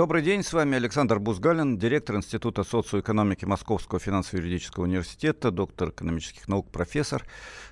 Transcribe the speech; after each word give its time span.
Добрый 0.00 0.22
день, 0.22 0.42
с 0.42 0.54
вами 0.54 0.76
Александр 0.76 1.18
Бузгалин, 1.18 1.76
директор 1.76 2.16
Института 2.16 2.64
социоэкономики 2.64 3.44
Московского 3.44 4.00
финансово-юридического 4.00 4.84
университета, 4.84 5.50
доктор 5.50 5.90
экономических 5.90 6.48
наук, 6.48 6.70
профессор. 6.70 7.26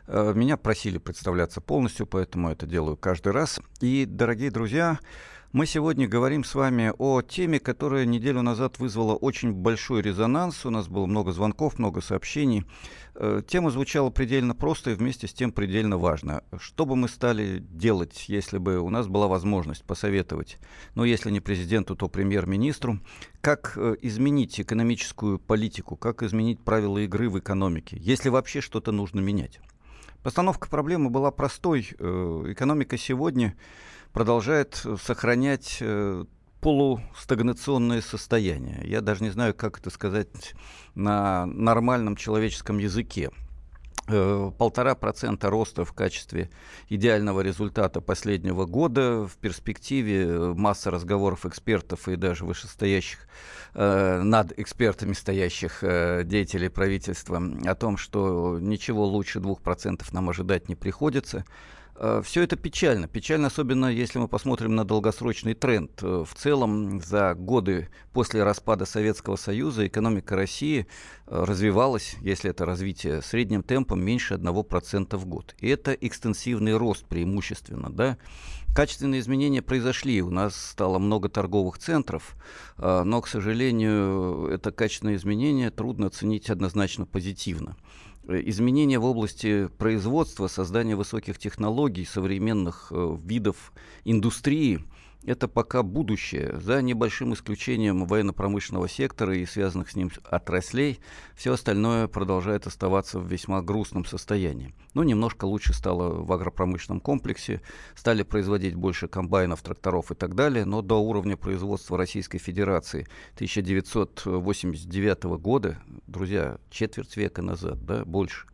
Э, 0.06 0.34
меня 0.34 0.58
просили 0.58 0.98
представляться 0.98 1.62
полностью, 1.62 2.04
поэтому 2.06 2.50
это 2.50 2.66
делаю 2.66 2.98
каждый 2.98 3.32
раз. 3.32 3.62
И, 3.80 4.04
дорогие 4.04 4.50
друзья, 4.50 4.98
мы 5.52 5.64
сегодня 5.64 6.06
говорим 6.06 6.44
с 6.44 6.54
вами 6.54 6.92
о 6.98 7.22
теме, 7.22 7.58
которая 7.58 8.04
неделю 8.04 8.42
назад 8.42 8.78
вызвала 8.78 9.14
очень 9.14 9.52
большой 9.52 10.02
резонанс. 10.02 10.66
У 10.66 10.70
нас 10.70 10.88
было 10.88 11.06
много 11.06 11.32
звонков, 11.32 11.78
много 11.78 12.02
сообщений. 12.02 12.64
Э, 13.14 13.40
тема 13.46 13.70
звучала 13.70 14.10
предельно 14.10 14.54
просто 14.54 14.90
и 14.90 14.94
вместе 14.94 15.26
с 15.26 15.32
тем 15.32 15.50
предельно 15.52 15.96
важно. 15.96 16.44
Что 16.58 16.84
бы 16.84 16.96
мы 16.96 17.08
стали 17.08 17.60
делать, 17.60 18.28
если 18.28 18.58
бы 18.58 18.78
у 18.78 18.90
нас 18.90 19.06
была 19.06 19.26
возможность 19.26 19.84
посоветовать, 19.84 20.58
ну, 20.94 21.04
если 21.04 21.30
не 21.30 21.40
президенту, 21.40 21.96
то 21.96 22.08
премьер-министру, 22.08 23.00
как 23.40 23.72
э, 23.76 23.96
изменить 24.02 24.60
экономическую 24.60 25.38
политику, 25.38 25.96
как 25.96 26.22
изменить 26.22 26.60
правила 26.60 26.98
игры 26.98 27.30
в 27.30 27.38
экономике, 27.38 27.96
если 27.98 28.28
вообще 28.28 28.60
что-то 28.60 28.92
нужно 28.92 29.20
менять? 29.20 29.60
Постановка 30.22 30.68
проблемы 30.68 31.08
была 31.08 31.30
простой. 31.30 31.88
Э, 31.98 32.44
экономика 32.48 32.98
сегодня 32.98 33.56
продолжает 34.12 34.84
сохранять 35.02 35.78
э, 35.80 36.24
полустагнационное 36.60 38.00
состояние. 38.00 38.80
Я 38.84 39.00
даже 39.00 39.22
не 39.22 39.30
знаю, 39.30 39.54
как 39.54 39.78
это 39.78 39.90
сказать 39.90 40.54
на 40.94 41.46
нормальном 41.46 42.16
человеческом 42.16 42.78
языке. 42.78 43.30
Э, 44.10 44.50
полтора 44.56 44.94
процента 44.94 45.50
роста 45.50 45.84
в 45.84 45.92
качестве 45.92 46.50
идеального 46.88 47.42
результата 47.42 48.00
последнего 48.00 48.64
года. 48.64 49.26
В 49.26 49.36
перспективе 49.36 50.24
э, 50.24 50.54
масса 50.54 50.90
разговоров 50.90 51.44
экспертов 51.44 52.08
и 52.08 52.16
даже 52.16 52.46
вышестоящих 52.46 53.28
э, 53.74 54.22
над 54.22 54.58
экспертами 54.58 55.12
стоящих 55.12 55.84
э, 55.84 56.22
деятелей 56.24 56.70
правительства 56.70 57.40
о 57.66 57.74
том, 57.74 57.98
что 57.98 58.58
ничего 58.58 59.04
лучше 59.04 59.40
двух 59.40 59.60
процентов 59.60 60.12
нам 60.12 60.30
ожидать 60.30 60.70
не 60.70 60.74
приходится. 60.74 61.44
Э, 62.00 62.22
Все 62.24 62.42
это 62.42 62.56
печально. 62.56 63.08
Печально, 63.08 63.48
особенно 63.48 63.86
если 63.86 64.18
мы 64.18 64.28
посмотрим 64.28 64.74
на 64.74 64.84
долгосрочный 64.84 65.54
тренд. 65.54 65.90
Э, 66.02 66.24
в 66.24 66.34
целом, 66.34 67.00
за 67.00 67.34
годы 67.34 67.88
после 68.12 68.44
распада 68.44 68.84
Советского 68.84 69.36
Союза 69.36 69.86
экономика 69.86 70.36
России 70.36 70.86
э, 71.26 71.44
развивалась, 71.44 72.16
если 72.20 72.50
это 72.50 72.64
развитие, 72.64 73.20
средним 73.20 73.62
темпом 73.64 74.04
меньше 74.04 74.34
1% 74.34 75.16
в 75.16 75.26
год. 75.26 75.56
И 75.58 75.68
это 75.68 75.92
экстенсивный 75.92 76.76
рост 76.76 77.04
преимущественно. 77.06 77.90
Да? 77.90 78.16
Качественные 78.74 79.20
изменения 79.20 79.62
произошли. 79.62 80.22
У 80.22 80.30
нас 80.30 80.54
стало 80.54 80.98
много 80.98 81.28
торговых 81.28 81.78
центров, 81.78 82.36
но, 82.76 83.20
к 83.22 83.26
сожалению, 83.26 84.46
это 84.52 84.70
качественное 84.70 85.16
изменение 85.16 85.70
трудно 85.70 86.06
оценить 86.06 86.50
однозначно 86.50 87.06
позитивно. 87.06 87.76
Э, 88.28 88.42
изменения 88.44 88.98
в 88.98 89.04
области 89.04 89.68
производства, 89.78 90.48
создания 90.48 90.94
высоких 90.94 91.38
технологий, 91.38 92.04
современных 92.04 92.88
э, 92.90 93.16
видов 93.24 93.72
индустрии– 94.04 94.84
это 95.24 95.48
пока 95.48 95.82
будущее. 95.82 96.58
За 96.60 96.80
небольшим 96.80 97.34
исключением 97.34 98.06
военно-промышленного 98.06 98.88
сектора 98.88 99.36
и 99.36 99.44
связанных 99.46 99.90
с 99.90 99.96
ним 99.96 100.10
отраслей, 100.24 101.00
все 101.34 101.52
остальное 101.52 102.06
продолжает 102.06 102.66
оставаться 102.66 103.18
в 103.18 103.26
весьма 103.26 103.60
грустном 103.62 104.04
состоянии. 104.04 104.74
Ну, 104.94 105.02
немножко 105.02 105.44
лучше 105.44 105.74
стало 105.74 106.22
в 106.22 106.32
агропромышленном 106.32 107.00
комплексе, 107.00 107.60
стали 107.94 108.22
производить 108.22 108.74
больше 108.74 109.08
комбайнов, 109.08 109.62
тракторов 109.62 110.10
и 110.10 110.14
так 110.14 110.34
далее, 110.34 110.64
но 110.64 110.82
до 110.82 110.96
уровня 110.96 111.36
производства 111.36 111.98
Российской 111.98 112.38
Федерации 112.38 113.06
1989 113.34 115.24
года, 115.40 115.78
друзья, 116.06 116.58
четверть 116.70 117.16
века 117.16 117.42
назад, 117.42 117.84
да, 117.84 118.04
больше, 118.04 118.46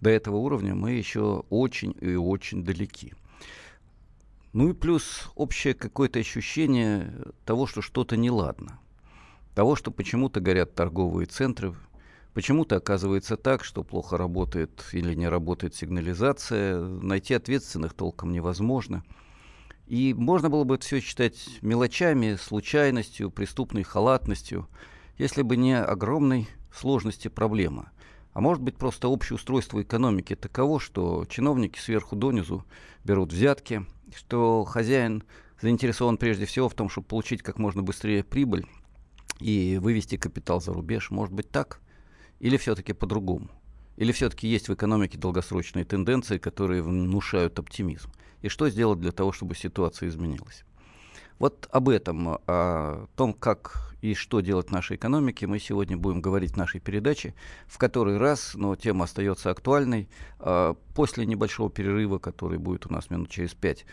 до 0.00 0.10
этого 0.10 0.36
уровня 0.36 0.74
мы 0.74 0.92
еще 0.92 1.44
очень 1.50 1.94
и 2.00 2.14
очень 2.14 2.64
далеки. 2.64 3.14
Ну 4.54 4.68
и 4.68 4.72
плюс 4.72 5.32
общее 5.34 5.74
какое-то 5.74 6.20
ощущение 6.20 7.12
того, 7.44 7.66
что 7.66 7.82
что-то 7.82 8.16
неладно. 8.16 8.78
Того, 9.52 9.74
что 9.74 9.90
почему-то 9.90 10.38
горят 10.38 10.76
торговые 10.76 11.26
центры, 11.26 11.74
почему-то 12.34 12.76
оказывается 12.76 13.36
так, 13.36 13.64
что 13.64 13.82
плохо 13.82 14.16
работает 14.16 14.86
или 14.92 15.12
не 15.12 15.26
работает 15.26 15.74
сигнализация, 15.74 16.78
найти 16.78 17.34
ответственных 17.34 17.94
толком 17.94 18.30
невозможно. 18.30 19.04
И 19.88 20.14
можно 20.14 20.48
было 20.50 20.62
бы 20.62 20.78
все 20.78 21.00
считать 21.00 21.58
мелочами, 21.60 22.36
случайностью, 22.36 23.32
преступной 23.32 23.82
халатностью, 23.82 24.68
если 25.18 25.42
бы 25.42 25.56
не 25.56 25.76
огромной 25.76 26.48
сложности 26.72 27.26
проблемы. 27.26 27.86
А 28.34 28.40
может 28.40 28.62
быть 28.62 28.76
просто 28.76 29.08
общее 29.08 29.36
устройство 29.36 29.80
экономики 29.80 30.34
таково, 30.34 30.80
что 30.80 31.24
чиновники 31.26 31.78
сверху 31.78 32.16
донизу 32.16 32.64
берут 33.04 33.32
взятки, 33.32 33.86
что 34.14 34.64
хозяин 34.64 35.22
заинтересован 35.60 36.18
прежде 36.18 36.44
всего 36.44 36.68
в 36.68 36.74
том, 36.74 36.88
чтобы 36.88 37.06
получить 37.06 37.42
как 37.42 37.58
можно 37.58 37.82
быстрее 37.82 38.24
прибыль 38.24 38.66
и 39.38 39.78
вывести 39.80 40.16
капитал 40.16 40.60
за 40.60 40.72
рубеж. 40.72 41.12
Может 41.12 41.32
быть 41.32 41.48
так? 41.48 41.80
Или 42.40 42.56
все-таки 42.56 42.92
по-другому? 42.92 43.48
Или 43.96 44.10
все-таки 44.10 44.48
есть 44.48 44.68
в 44.68 44.74
экономике 44.74 45.16
долгосрочные 45.16 45.84
тенденции, 45.84 46.38
которые 46.38 46.82
внушают 46.82 47.60
оптимизм? 47.60 48.10
И 48.42 48.48
что 48.48 48.68
сделать 48.68 48.98
для 48.98 49.12
того, 49.12 49.30
чтобы 49.30 49.54
ситуация 49.54 50.08
изменилась? 50.08 50.64
Вот 51.38 51.68
об 51.70 51.88
этом, 51.88 52.38
о 52.46 53.06
том, 53.16 53.32
как 53.32 53.94
и 54.04 54.12
что 54.12 54.40
делать 54.40 54.70
нашей 54.70 54.96
экономике, 54.96 55.46
мы 55.46 55.58
сегодня 55.58 55.96
будем 55.96 56.20
говорить 56.20 56.52
в 56.52 56.56
нашей 56.58 56.78
передаче. 56.78 57.34
В 57.66 57.78
который 57.78 58.18
раз, 58.18 58.52
но 58.54 58.76
тема 58.76 59.04
остается 59.04 59.50
актуальной. 59.50 60.10
А, 60.40 60.74
после 60.94 61.24
небольшого 61.24 61.70
перерыва, 61.70 62.18
который 62.18 62.58
будет 62.58 62.84
у 62.84 62.92
нас 62.92 63.08
минут 63.08 63.30
через 63.30 63.54
пять, 63.54 63.86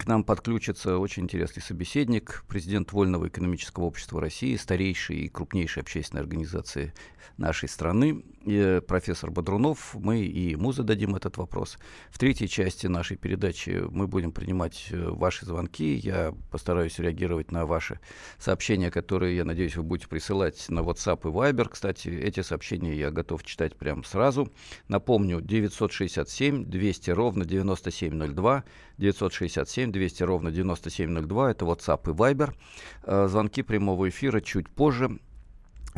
к 0.00 0.06
нам 0.06 0.24
подключится 0.24 0.96
очень 0.96 1.24
интересный 1.24 1.62
собеседник, 1.62 2.42
президент 2.48 2.90
Вольного 2.92 3.28
экономического 3.28 3.84
общества 3.84 4.18
России, 4.18 4.56
старейшей 4.56 5.18
и 5.18 5.28
крупнейшей 5.28 5.82
общественной 5.82 6.22
организации 6.22 6.94
нашей 7.36 7.68
страны, 7.68 8.22
и 8.44 8.80
профессор 8.86 9.30
Бодрунов. 9.30 9.94
Мы 9.94 10.20
и 10.20 10.50
ему 10.50 10.72
зададим 10.72 11.14
этот 11.14 11.36
вопрос. 11.36 11.78
В 12.10 12.18
третьей 12.18 12.48
части 12.48 12.86
нашей 12.86 13.16
передачи 13.16 13.82
мы 13.90 14.06
будем 14.06 14.32
принимать 14.32 14.88
э, 14.90 15.08
ваши 15.10 15.44
звонки. 15.44 15.94
Я 15.94 16.34
постараюсь 16.50 16.98
реагировать 16.98 17.52
на 17.52 17.66
ваши 17.66 18.00
сообщения, 18.38 18.90
которые, 18.90 19.36
я 19.36 19.44
надеюсь, 19.44 19.76
вы 19.76 19.82
будете 19.82 20.08
присылать 20.08 20.66
на 20.68 20.80
WhatsApp 20.80 21.20
и 21.24 21.32
Viber. 21.32 21.68
Кстати, 21.68 22.08
эти 22.08 22.40
сообщения 22.40 22.94
я 22.96 23.10
готов 23.10 23.44
читать 23.44 23.76
прямо 23.76 24.02
сразу. 24.04 24.50
Напомню, 24.88 25.40
967 25.40 26.64
200 26.64 27.10
ровно 27.10 27.44
9702, 27.44 28.64
967 28.98 29.89
200 29.92 30.22
ровно 30.22 30.50
9702, 30.50 31.50
это 31.50 31.64
WhatsApp 31.64 32.10
и 32.10 32.14
Viber. 32.14 32.54
Э, 33.02 33.28
звонки 33.28 33.62
прямого 33.62 34.08
эфира 34.08 34.40
чуть 34.40 34.68
позже. 34.68 35.18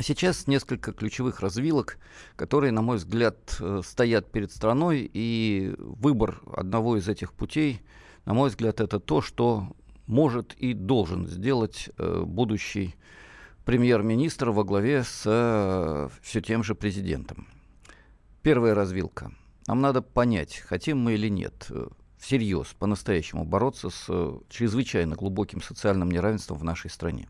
Сейчас 0.00 0.46
несколько 0.46 0.92
ключевых 0.92 1.40
развилок, 1.40 1.98
которые, 2.36 2.72
на 2.72 2.82
мой 2.82 2.96
взгляд, 2.96 3.56
э, 3.60 3.82
стоят 3.84 4.30
перед 4.30 4.50
страной, 4.50 5.10
и 5.12 5.74
выбор 5.78 6.40
одного 6.52 6.96
из 6.96 7.08
этих 7.08 7.32
путей, 7.32 7.82
на 8.24 8.34
мой 8.34 8.50
взгляд, 8.50 8.80
это 8.80 9.00
то, 9.00 9.20
что 9.20 9.68
может 10.06 10.54
и 10.54 10.72
должен 10.72 11.26
сделать 11.26 11.90
э, 11.98 12.22
будущий 12.24 12.94
премьер-министр 13.64 14.50
во 14.50 14.64
главе 14.64 15.04
с 15.04 16.10
все 16.22 16.40
тем 16.40 16.64
же 16.64 16.74
президентом. 16.74 17.46
Первая 18.42 18.74
развилка. 18.74 19.32
Нам 19.68 19.80
надо 19.80 20.02
понять, 20.02 20.62
хотим 20.66 20.98
мы 20.98 21.14
или 21.14 21.28
нет, 21.28 21.70
всерьез, 22.22 22.68
по-настоящему 22.78 23.44
бороться 23.44 23.90
с 23.90 24.06
э, 24.08 24.38
чрезвычайно 24.48 25.16
глубоким 25.16 25.60
социальным 25.60 26.08
неравенством 26.08 26.56
в 26.56 26.62
нашей 26.62 26.88
стране. 26.88 27.28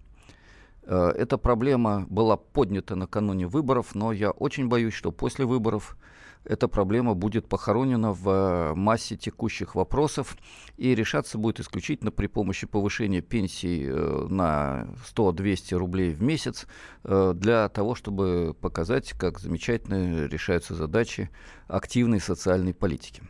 Э, 0.83 1.13
эта 1.17 1.39
проблема 1.39 2.07
была 2.11 2.37
поднята 2.37 2.95
накануне 2.95 3.47
выборов, 3.47 3.95
но 3.95 4.13
я 4.13 4.31
очень 4.33 4.69
боюсь, 4.69 4.93
что 4.93 5.11
после 5.11 5.47
выборов 5.47 5.97
эта 6.45 6.69
проблема 6.69 7.15
будет 7.15 7.49
похоронена 7.49 8.13
в 8.13 8.29
э, 8.29 8.75
массе 8.75 9.17
текущих 9.17 9.77
вопросов 9.77 10.37
и 10.77 10.95
решаться 10.95 11.39
будет 11.39 11.61
исключительно 11.61 12.11
при 12.11 12.27
помощи 12.27 12.67
повышения 12.67 13.23
пенсий 13.23 13.87
на 13.87 14.89
100-200 15.17 15.75
рублей 15.75 16.13
в 16.13 16.23
месяц 16.23 16.67
для 17.03 17.71
того, 17.71 17.95
чтобы 17.95 18.55
показать, 18.61 19.13
как 19.13 19.39
замечательно 19.39 20.27
решаются 20.27 20.75
задачи 20.75 21.31
активной 21.67 22.21
социальной 22.21 22.75
политики. 22.75 23.23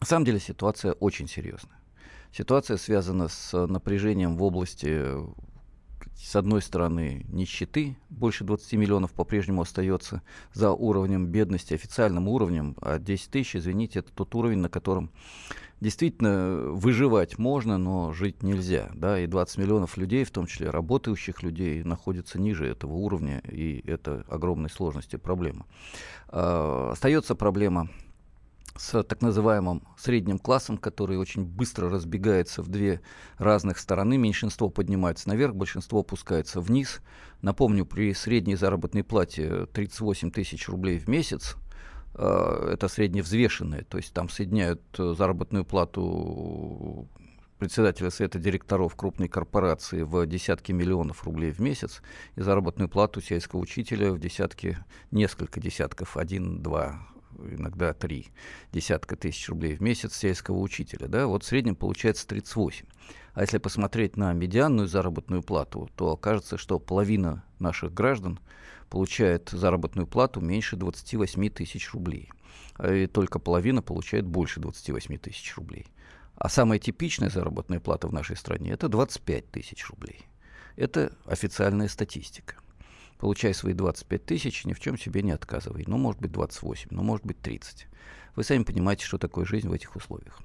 На 0.00 0.06
самом 0.06 0.24
деле 0.24 0.40
ситуация 0.40 0.92
очень 0.92 1.28
серьезная. 1.28 1.78
Ситуация 2.32 2.76
связана 2.76 3.28
с 3.28 3.66
напряжением 3.66 4.36
в 4.36 4.42
области 4.42 5.04
с 6.18 6.34
одной 6.34 6.60
стороны, 6.62 7.24
нищеты, 7.28 7.96
больше 8.10 8.44
20 8.44 8.72
миллионов 8.74 9.12
по-прежнему 9.12 9.62
остается 9.62 10.22
за 10.52 10.72
уровнем 10.72 11.26
бедности, 11.26 11.74
официальным 11.74 12.28
уровнем, 12.28 12.76
а 12.80 12.98
10 12.98 13.30
тысяч, 13.30 13.56
извините, 13.56 14.00
это 14.00 14.12
тот 14.12 14.34
уровень, 14.34 14.58
на 14.58 14.68
котором 14.68 15.10
действительно 15.80 16.72
выживать 16.72 17.38
можно, 17.38 17.78
но 17.78 18.12
жить 18.12 18.42
нельзя. 18.42 18.90
Да? 18.94 19.20
И 19.20 19.28
20 19.28 19.58
миллионов 19.58 19.96
людей, 19.96 20.24
в 20.24 20.30
том 20.32 20.46
числе 20.46 20.70
работающих 20.70 21.44
людей, 21.44 21.84
находятся 21.84 22.40
ниже 22.40 22.66
этого 22.66 22.94
уровня, 22.94 23.40
и 23.48 23.88
это 23.88 24.24
огромной 24.28 24.70
сложности 24.70 25.16
проблема. 25.16 25.66
А, 26.28 26.90
остается 26.92 27.36
проблема 27.36 27.88
с 28.78 29.02
так 29.02 29.20
называемым 29.22 29.82
средним 29.98 30.38
классом, 30.38 30.78
который 30.78 31.18
очень 31.18 31.44
быстро 31.44 31.90
разбегается 31.90 32.62
в 32.62 32.68
две 32.68 33.00
разных 33.36 33.78
стороны. 33.78 34.16
Меньшинство 34.16 34.70
поднимается 34.70 35.28
наверх, 35.28 35.54
большинство 35.54 36.00
опускается 36.00 36.60
вниз. 36.60 37.00
Напомню, 37.42 37.84
при 37.84 38.14
средней 38.14 38.54
заработной 38.56 39.04
плате 39.04 39.66
38 39.66 40.30
тысяч 40.30 40.68
рублей 40.68 40.98
в 40.98 41.08
месяц, 41.08 41.56
э, 42.14 42.70
это 42.72 42.88
средневзвешенное, 42.88 43.84
то 43.84 43.96
есть 43.96 44.12
там 44.12 44.28
соединяют 44.28 44.82
э, 44.98 45.14
заработную 45.16 45.64
плату 45.64 47.08
председателя 47.58 48.10
совета 48.10 48.38
директоров 48.38 48.94
крупной 48.94 49.28
корпорации 49.28 50.02
в 50.02 50.24
десятки 50.26 50.70
миллионов 50.70 51.24
рублей 51.24 51.50
в 51.50 51.58
месяц 51.58 52.02
и 52.36 52.40
заработную 52.40 52.88
плату 52.88 53.20
сельского 53.20 53.58
учителя 53.58 54.12
в 54.12 54.20
десятки, 54.20 54.78
несколько 55.10 55.58
десятков, 55.58 56.16
один-два 56.16 57.00
иногда 57.38 57.92
три 57.92 58.28
десятка 58.72 59.16
тысяч 59.16 59.48
рублей 59.48 59.76
в 59.76 59.80
месяц 59.80 60.14
сельского 60.16 60.58
учителя. 60.58 61.08
Да? 61.08 61.26
Вот 61.26 61.42
в 61.42 61.46
среднем 61.46 61.76
получается 61.76 62.26
38. 62.26 62.86
А 63.34 63.40
если 63.42 63.58
посмотреть 63.58 64.16
на 64.16 64.32
медианную 64.32 64.88
заработную 64.88 65.42
плату, 65.42 65.88
то 65.96 66.12
окажется, 66.12 66.56
что 66.56 66.78
половина 66.78 67.44
наших 67.58 67.94
граждан 67.94 68.40
получает 68.90 69.50
заработную 69.50 70.06
плату 70.06 70.40
меньше 70.40 70.76
28 70.76 71.50
тысяч 71.50 71.92
рублей. 71.92 72.30
И 72.84 73.06
только 73.06 73.38
половина 73.38 73.82
получает 73.82 74.26
больше 74.26 74.60
28 74.60 75.18
тысяч 75.18 75.56
рублей. 75.56 75.86
А 76.36 76.48
самая 76.48 76.78
типичная 76.78 77.30
заработная 77.30 77.80
плата 77.80 78.08
в 78.08 78.12
нашей 78.12 78.36
стране– 78.36 78.70
это 78.72 78.88
25 78.88 79.50
тысяч 79.50 79.88
рублей. 79.88 80.26
Это 80.76 81.12
официальная 81.26 81.88
статистика 81.88 82.54
получай 83.18 83.52
свои 83.54 83.74
25 83.74 84.24
тысяч, 84.24 84.64
ни 84.64 84.72
в 84.72 84.80
чем 84.80 84.98
себе 84.98 85.22
не 85.22 85.32
отказывай. 85.32 85.84
Ну, 85.86 85.98
может 85.98 86.20
быть, 86.20 86.32
28, 86.32 86.88
ну, 86.90 87.02
может 87.02 87.26
быть, 87.26 87.40
30. 87.40 87.86
Вы 88.36 88.44
сами 88.44 88.62
понимаете, 88.62 89.04
что 89.04 89.18
такое 89.18 89.44
жизнь 89.44 89.68
в 89.68 89.72
этих 89.72 89.96
условиях. 89.96 90.40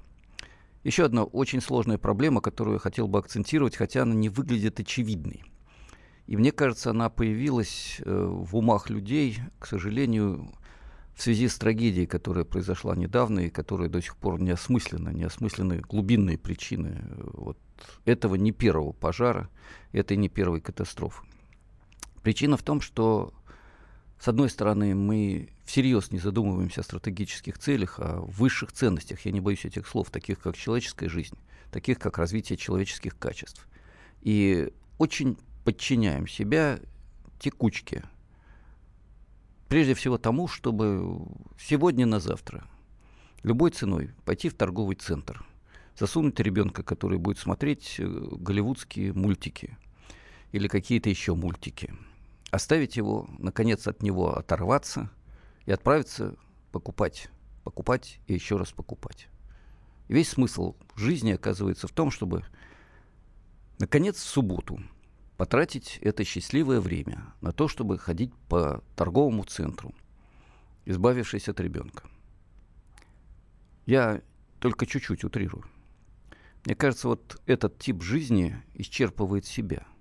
Еще 0.82 1.04
одна 1.04 1.24
очень 1.24 1.60
сложная 1.60 1.96
проблема, 1.96 2.40
которую 2.40 2.74
я 2.74 2.80
хотел 2.80 3.08
бы 3.08 3.18
акцентировать, 3.18 3.76
хотя 3.76 4.02
она 4.02 4.14
не 4.14 4.28
выглядит 4.28 4.80
очевидной. 4.80 5.42
И 6.26 6.36
мне 6.36 6.52
кажется, 6.52 6.90
она 6.90 7.08
появилась 7.10 8.00
э, 8.00 8.26
в 8.26 8.56
умах 8.56 8.90
людей, 8.90 9.38
к 9.58 9.66
сожалению, 9.66 10.52
в 11.14 11.22
связи 11.22 11.48
с 11.48 11.56
трагедией, 11.56 12.06
которая 12.06 12.44
произошла 12.44 12.96
недавно 12.96 13.40
и 13.40 13.50
которая 13.50 13.88
до 13.88 14.02
сих 14.02 14.16
пор 14.16 14.40
не 14.40 14.50
осмыслена, 14.50 15.10
не 15.10 15.24
осмыслены 15.24 15.80
глубинные 15.80 16.38
причины 16.38 16.98
э, 17.00 17.30
вот 17.34 17.58
этого 18.04 18.34
не 18.34 18.52
первого 18.52 18.92
пожара, 18.92 19.48
этой 19.92 20.16
не 20.16 20.28
первой 20.28 20.60
катастрофы. 20.60 21.24
Причина 22.24 22.56
в 22.56 22.62
том, 22.62 22.80
что, 22.80 23.34
с 24.18 24.28
одной 24.28 24.48
стороны, 24.48 24.94
мы 24.94 25.50
всерьез 25.66 26.10
не 26.10 26.18
задумываемся 26.18 26.80
о 26.80 26.84
стратегических 26.84 27.58
целях, 27.58 28.00
о 28.00 28.22
высших 28.22 28.72
ценностях, 28.72 29.26
я 29.26 29.30
не 29.30 29.40
боюсь 29.40 29.66
этих 29.66 29.86
слов, 29.86 30.08
таких 30.08 30.40
как 30.40 30.56
человеческая 30.56 31.10
жизнь, 31.10 31.36
таких 31.70 31.98
как 31.98 32.16
развитие 32.16 32.56
человеческих 32.56 33.18
качеств. 33.18 33.68
И 34.22 34.72
очень 34.96 35.36
подчиняем 35.66 36.26
себя 36.26 36.80
текучке. 37.38 38.04
Прежде 39.68 39.92
всего 39.92 40.16
тому, 40.16 40.48
чтобы 40.48 41.26
сегодня 41.60 42.06
на 42.06 42.20
завтра 42.20 42.64
любой 43.42 43.70
ценой 43.70 44.12
пойти 44.24 44.48
в 44.48 44.54
торговый 44.54 44.96
центр, 44.96 45.44
засунуть 45.94 46.40
ребенка, 46.40 46.82
который 46.82 47.18
будет 47.18 47.36
смотреть 47.36 47.96
э, 47.98 48.06
голливудские 48.06 49.12
мультики 49.12 49.76
или 50.52 50.68
какие-то 50.68 51.10
еще 51.10 51.34
мультики– 51.34 51.92
оставить 52.54 52.96
его, 52.96 53.28
наконец 53.38 53.86
от 53.88 54.02
него 54.02 54.36
оторваться 54.38 55.10
и 55.66 55.72
отправиться 55.72 56.36
покупать, 56.70 57.28
покупать 57.64 58.20
и 58.28 58.34
еще 58.34 58.56
раз 58.56 58.70
покупать. 58.70 59.28
Весь 60.08 60.28
смысл 60.28 60.76
жизни 60.94 61.32
оказывается 61.32 61.88
в 61.88 61.92
том, 61.92 62.12
чтобы, 62.12 62.44
наконец, 63.78 64.16
в 64.16 64.28
субботу 64.28 64.80
потратить 65.36 65.98
это 66.00 66.22
счастливое 66.22 66.80
время 66.80 67.34
на 67.40 67.50
то, 67.50 67.66
чтобы 67.66 67.98
ходить 67.98 68.32
по 68.48 68.84
торговому 68.94 69.42
центру, 69.44 69.92
избавившись 70.84 71.48
от 71.48 71.58
ребенка. 71.58 72.08
Я 73.84 74.22
только 74.60 74.86
чуть-чуть 74.86 75.24
утрирую. 75.24 75.64
Мне 76.64 76.76
кажется, 76.76 77.08
вот 77.08 77.42
этот 77.46 77.78
тип 77.78 78.02
жизни 78.02 78.62
исчерпывает 78.74 79.44
себя– 79.44 79.88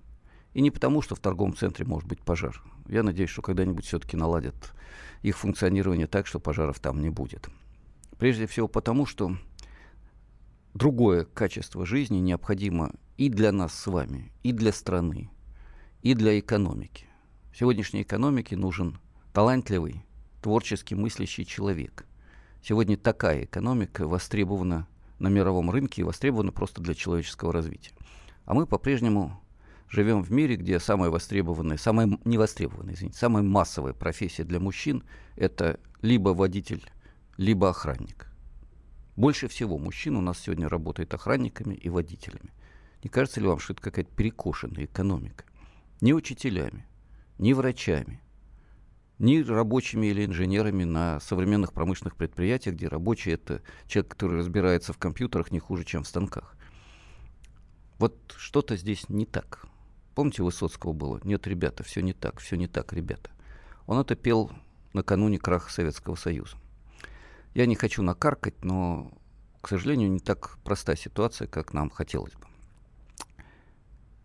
и 0.54 0.62
не 0.62 0.72
потому, 0.72 1.02
что 1.02 1.16
в 1.16 1.20
торговом 1.20 1.56
центре 1.56 1.86
может 1.86 2.08
быть 2.08 2.22
пожар. 2.22 2.62
Я 2.88 3.04
надеюсь, 3.04 3.30
что 3.30 3.42
когда-нибудь 3.42 3.86
все-таки 3.86 4.18
наладят 4.18 4.74
их 5.22 5.38
функционирование 5.38 6.08
так, 6.08 6.28
что 6.28 6.40
пожаров 6.40 6.80
там 6.80 7.02
не 7.02 7.10
будет. 7.10 7.50
Прежде 8.18 8.46
всего 8.46 8.68
потому, 8.68 9.06
что 9.06 9.36
другое 10.74 11.26
качество 11.26 11.86
жизни 11.86 12.18
необходимо 12.18 12.92
и 13.18 13.30
для 13.30 13.52
нас 13.52 13.74
с 13.74 13.88
вами, 13.88 14.32
и 14.44 14.52
для 14.52 14.72
страны, 14.72 15.30
и 16.02 16.14
для 16.14 16.40
экономики. 16.40 17.06
В 17.52 17.58
сегодняшней 17.58 18.02
экономике 18.02 18.56
нужен 18.56 19.00
талантливый, 19.34 20.06
творчески 20.42 20.94
мыслящий 20.94 21.46
человек. 21.46 22.06
Сегодня 22.62 22.98
такая 22.98 23.46
экономика 23.46 24.08
востребована 24.08 24.88
на 25.20 25.28
мировом 25.28 25.70
рынке 25.70 26.02
и 26.02 26.06
востребована 26.06 26.52
просто 26.52 26.82
для 26.82 26.94
человеческого 26.94 27.54
развития. 27.54 27.92
А 28.46 28.54
мы 28.54 28.66
по-прежнему 28.66 29.43
живем 29.94 30.24
в 30.24 30.32
мире, 30.32 30.56
где 30.56 30.80
самая 30.80 31.12
востребованная, 31.12 31.78
самая 31.78 32.18
невостребованная, 32.26 32.96
извините, 32.96 33.20
самая 33.20 33.44
массовая 33.44 33.94
профессия 33.94 34.44
для 34.44 34.60
мужчин– 34.60 35.04
это 35.36 35.80
либо 36.02 36.30
водитель, 36.30 36.84
либо 37.38 37.70
охранник. 37.70 38.28
Больше 39.16 39.48
всего 39.48 39.78
мужчин 39.78 40.16
у 40.16 40.22
нас 40.22 40.40
сегодня 40.40 40.68
работает 40.68 41.14
охранниками 41.14 41.76
и 41.76 41.90
водителями. 41.90 42.52
Не 43.04 43.10
кажется 43.10 43.40
ли 43.40 43.46
вам, 43.46 43.60
что 43.60 43.74
это 43.74 43.84
какая-то 43.84 44.12
перекошенная 44.16 44.86
экономика? 44.86 45.46
Ни 46.02 46.12
учителями, 46.12 46.88
ни 47.38 47.54
врачами, 47.54 48.20
ни 49.20 49.44
рабочими 49.44 50.08
или 50.08 50.26
инженерами 50.26 50.86
на 50.86 51.20
современных 51.20 51.72
промышленных 51.72 52.16
предприятиях, 52.16 52.76
где 52.76 52.88
рабочий– 52.88 53.32
это 53.34 53.62
человек, 53.86 54.12
который 54.12 54.40
разбирается 54.40 54.92
в 54.92 54.98
компьютерах 54.98 55.52
не 55.52 55.60
хуже, 55.60 55.84
чем 55.84 56.02
в 56.02 56.08
станках. 56.08 56.58
Вот 58.00 58.34
что-то 58.36 58.76
здесь 58.76 59.08
не 59.08 59.28
так. 59.28 59.68
Помните, 60.16 60.44
Высоцкого 60.44 60.94
было? 60.94 61.20
Нет, 61.24 61.48
ребята, 61.48 61.84
все 61.84 62.02
не 62.02 62.14
так, 62.14 62.40
все 62.40 62.56
не 62.56 62.68
так, 62.68 62.94
ребята. 62.94 63.32
Он 63.88 64.00
это 64.00 64.16
пел 64.16 64.52
накануне 64.94 65.40
краха 65.40 65.72
Советского 65.72 66.16
Союза. 66.16 66.58
Я 67.54 67.66
не 67.66 67.76
хочу 67.76 68.04
накаркать, 68.04 68.64
но, 68.64 69.12
к 69.62 69.70
сожалению, 69.70 70.12
не 70.12 70.20
так 70.20 70.58
проста 70.64 70.96
ситуация, 70.96 71.48
как 71.48 71.74
нам 71.74 71.90
хотелось 71.90 72.34
бы. 72.34 72.46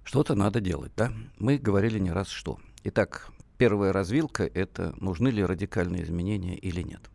Что-то 0.04 0.34
надо 0.34 0.60
делать, 0.60 0.92
да? 0.96 1.12
Мы 1.38 1.58
говорили 1.58 1.98
не 1.98 2.10
раз 2.10 2.28
что. 2.28 2.58
Итак, 2.84 3.30
первая 3.56 3.92
развилка– 3.92 4.44
это 4.54 4.94
нужны 4.98 5.28
ли 5.28 5.44
радикальные 5.44 6.04
изменения 6.04 6.56
или 6.56 6.82
нет. 6.82 7.10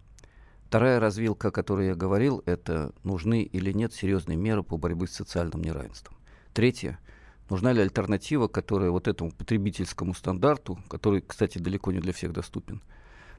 Вторая 0.67 0.99
развилка, 0.99 1.49
о 1.49 1.51
которой 1.51 1.87
я 1.87 1.95
говорил, 1.95 2.41
это 2.47 2.93
нужны 3.03 3.43
или 3.43 3.71
нет 3.71 3.93
серьезные 3.93 4.37
меры 4.37 4.63
по 4.63 4.77
борьбе 4.77 5.05
с 5.07 5.11
социальным 5.11 5.61
неравенством. 5.61 6.17
Третье– 6.53 6.99
Нужна 7.49 7.73
ли 7.73 7.81
альтернатива, 7.81 8.47
которая 8.47 8.89
вот 8.89 9.07
этому 9.07 9.31
потребительскому 9.31 10.13
стандарту, 10.13 10.79
который, 10.87 11.21
кстати, 11.21 11.57
далеко 11.57 11.91
не 11.91 11.99
для 11.99 12.13
всех 12.13 12.31
доступен, 12.31 12.81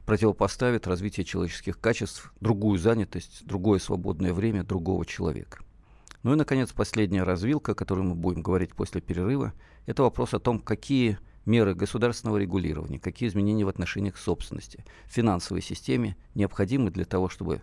противопоставит 0.05 0.85
развитие 0.85 1.25
человеческих 1.25 1.79
качеств, 1.79 2.31
другую 2.39 2.77
занятость, 2.77 3.45
другое 3.45 3.79
свободное 3.79 4.33
время 4.33 4.63
другого 4.63 5.05
человека. 5.05 5.59
Ну 6.21 6.33
и, 6.33 6.37
наконец, 6.37 6.71
последняя 6.71 7.23
развилка, 7.23 7.71
о 7.71 7.75
которой 7.75 8.01
мы 8.01 8.15
будем 8.15 8.41
говорить 8.41 8.75
после 8.75 9.01
перерыва, 9.01 9.53
это 9.87 10.03
вопрос 10.03 10.33
о 10.33 10.39
том, 10.39 10.59
какие 10.59 11.17
меры 11.45 11.73
государственного 11.75 12.37
регулирования, 12.37 12.99
какие 12.99 13.29
изменения 13.29 13.65
в 13.65 13.69
отношениях 13.69 14.17
собственности, 14.17 14.85
в 15.05 15.11
финансовой 15.11 15.61
системе 15.61 16.15
необходимы 16.35 16.91
для 16.91 17.05
того, 17.05 17.29
чтобы 17.29 17.61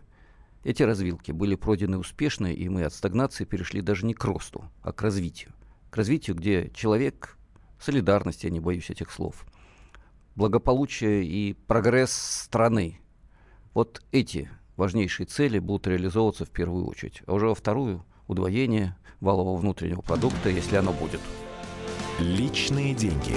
эти 0.64 0.82
развилки 0.82 1.32
были 1.32 1.54
пройдены 1.54 1.98
успешно, 1.98 2.52
и 2.52 2.68
мы 2.68 2.84
от 2.84 2.94
стагнации 2.94 3.44
перешли 3.44 3.80
даже 3.80 4.06
не 4.06 4.14
к 4.14 4.24
росту, 4.24 4.64
а 4.82 4.92
к 4.92 5.02
развитию 5.02 5.52
к 5.92 5.96
развитию, 5.98 6.34
где 6.34 6.70
человек, 6.74 7.36
солидарность, 7.78 8.44
я 8.44 8.50
не 8.50 8.60
боюсь 8.60 8.88
этих 8.88 9.10
слов, 9.10 9.44
благополучие 10.36 11.22
и 11.22 11.52
прогресс 11.52 12.12
страны, 12.12 12.98
вот 13.74 14.02
эти 14.10 14.48
важнейшие 14.76 15.26
цели 15.26 15.58
будут 15.58 15.86
реализовываться 15.86 16.46
в 16.46 16.50
первую 16.50 16.86
очередь. 16.86 17.22
А 17.26 17.34
уже 17.34 17.46
во 17.46 17.54
вторую– 17.54 18.06
удвоение 18.26 18.96
валового 19.20 19.58
внутреннего 19.58 20.00
продукта, 20.00 20.48
если 20.48 20.76
оно 20.76 20.94
будет. 20.94 21.20
Личные 22.18 22.94
деньги. 22.94 23.36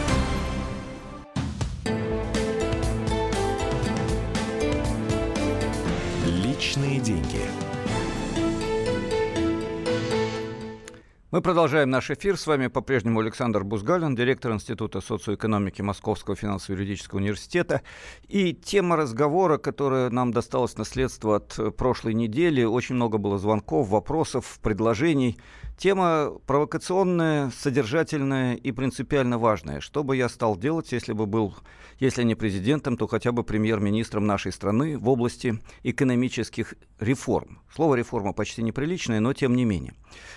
Мы 11.31 11.41
продолжаем 11.41 11.89
наш 11.89 12.11
эфир. 12.11 12.35
С 12.35 12.45
вами 12.45 12.67
по-прежнему 12.67 13.21
Александр 13.21 13.63
Бузгалин, 13.63 14.15
директор 14.17 14.51
Института 14.51 14.99
социоэкономики 14.99 15.81
Московского 15.81 16.35
финансово-юридического 16.35 17.19
университета. 17.19 17.83
И 18.27 18.53
тема 18.53 18.97
разговора, 18.97 19.57
которая 19.57 20.09
нам 20.09 20.33
досталась 20.33 20.75
наследство 20.75 21.37
от 21.37 21.77
прошлой 21.77 22.15
недели, 22.15 22.65
очень 22.65 22.95
много 22.95 23.17
было 23.17 23.37
звонков, 23.37 23.87
вопросов, 23.87 24.59
предложений. 24.61 25.37
Тема 25.81 26.33
провокационная, 26.45 27.49
содержательная 27.57 28.53
и 28.53 28.71
принципиально 28.71 29.39
важная. 29.39 29.79
Что 29.79 30.03
бы 30.03 30.15
я 30.15 30.29
стал 30.29 30.55
делать, 30.55 30.91
если 30.91 31.11
бы 31.11 31.25
был, 31.25 31.55
если 31.97 32.21
не 32.21 32.35
президентом, 32.35 32.97
то 32.97 33.07
хотя 33.07 33.31
бы 33.31 33.43
премьер-министром 33.43 34.27
нашей 34.27 34.51
страны 34.51 34.99
в 34.99 35.09
области 35.09 35.59
экономических 35.81 36.75
реформ? 36.99 37.61
Слово 37.73 37.95
«реформа» 37.95 38.31
почти 38.31 38.61
неприличное, 38.61 39.19
но 39.21 39.33
тем 39.33 39.55
не 39.55 39.65
менее. 39.65 39.95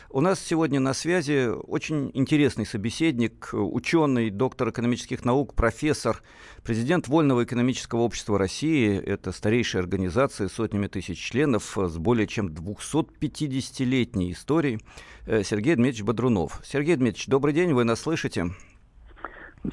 У 0.09 0.23
нас 0.23 0.41
сегодня 0.41 0.81
на 0.81 0.95
связи 0.95 1.49
очень 1.49 2.11
интересный 2.15 2.65
собеседник, 2.65 3.51
ученый, 3.53 4.31
доктор 4.31 4.71
экономических 4.71 5.27
наук, 5.27 5.55
профессор, 5.55 6.23
президент 6.63 7.07
Вольного 7.07 7.45
экономического 7.45 8.01
общества 8.01 8.39
России. 8.39 8.97
Это 8.97 9.31
старейшая 9.31 9.83
организация 9.83 10.49
с 10.49 10.53
сотнями 10.53 10.87
тысяч 10.87 11.19
членов, 11.19 11.77
с 11.77 11.99
более 11.99 12.29
чем 12.29 12.47
250-летней 12.47 14.33
историей. 14.33 14.81
Э, 15.27 15.43
Сергей 15.43 15.75
Дмитриевич 15.75 16.03
Бодрунов. 16.03 16.61
Сергей 16.65 16.97
Дмитриевич, 16.97 17.29
добрый 17.29 17.55
день, 17.55 17.73
вы 17.73 17.85
нас 17.85 18.01
слышите? 18.01 18.51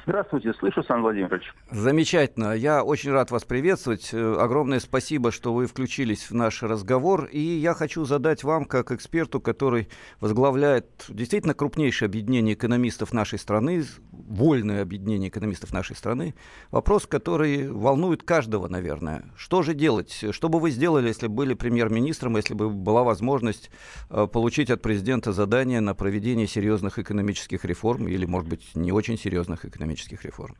Здравствуйте, 0.06 0.54
слышу, 0.54 0.82
Сан 0.84 1.02
Владимирович. 1.02 1.52
Замечательно. 1.70 2.54
Я 2.54 2.82
очень 2.82 3.10
рад 3.10 3.30
вас 3.30 3.44
приветствовать. 3.44 4.08
Э, 4.14 4.36
огромное 4.40 4.80
спасибо, 4.80 5.30
что 5.30 5.52
вы 5.52 5.66
включились 5.66 6.30
в 6.30 6.34
наш 6.34 6.62
разговор. 6.62 7.26
И 7.26 7.38
я 7.38 7.74
хочу 7.74 8.06
задать 8.06 8.42
вам, 8.42 8.64
как 8.64 8.90
эксперту, 8.90 9.38
который 9.38 9.88
возглавляет 10.18 11.04
действительно 11.10 11.52
крупнейшее 11.52 12.06
объединение 12.06 12.54
экономистов 12.54 13.12
нашей 13.12 13.38
страны, 13.38 13.84
вольное 14.12 14.80
объединение 14.80 15.28
экономистов 15.28 15.74
нашей 15.74 15.94
страны, 15.94 16.34
вопрос, 16.70 17.06
который 17.06 17.70
волнует 17.70 18.22
каждого, 18.22 18.68
наверное. 18.68 19.24
Что 19.36 19.60
же 19.60 19.74
делать? 19.74 20.24
Что 20.30 20.48
бы 20.48 20.58
вы 20.58 20.70
сделали, 20.70 21.08
если 21.08 21.26
были 21.26 21.52
премьер-министром, 21.52 22.38
если 22.38 22.54
бы 22.54 22.70
была 22.70 23.02
возможность 23.02 23.70
э, 24.08 24.26
получить 24.26 24.70
от 24.70 24.80
президента 24.80 25.32
задание 25.32 25.80
на 25.80 25.94
проведение 25.94 26.46
серьезных 26.46 26.98
экономических 26.98 27.66
реформ 27.66 28.08
или, 28.08 28.24
может 28.24 28.48
быть, 28.48 28.70
не 28.74 28.90
очень 28.90 29.18
серьезных 29.18 29.66
экономических 29.66 29.81
экономических 29.82 30.24
реформ? 30.24 30.56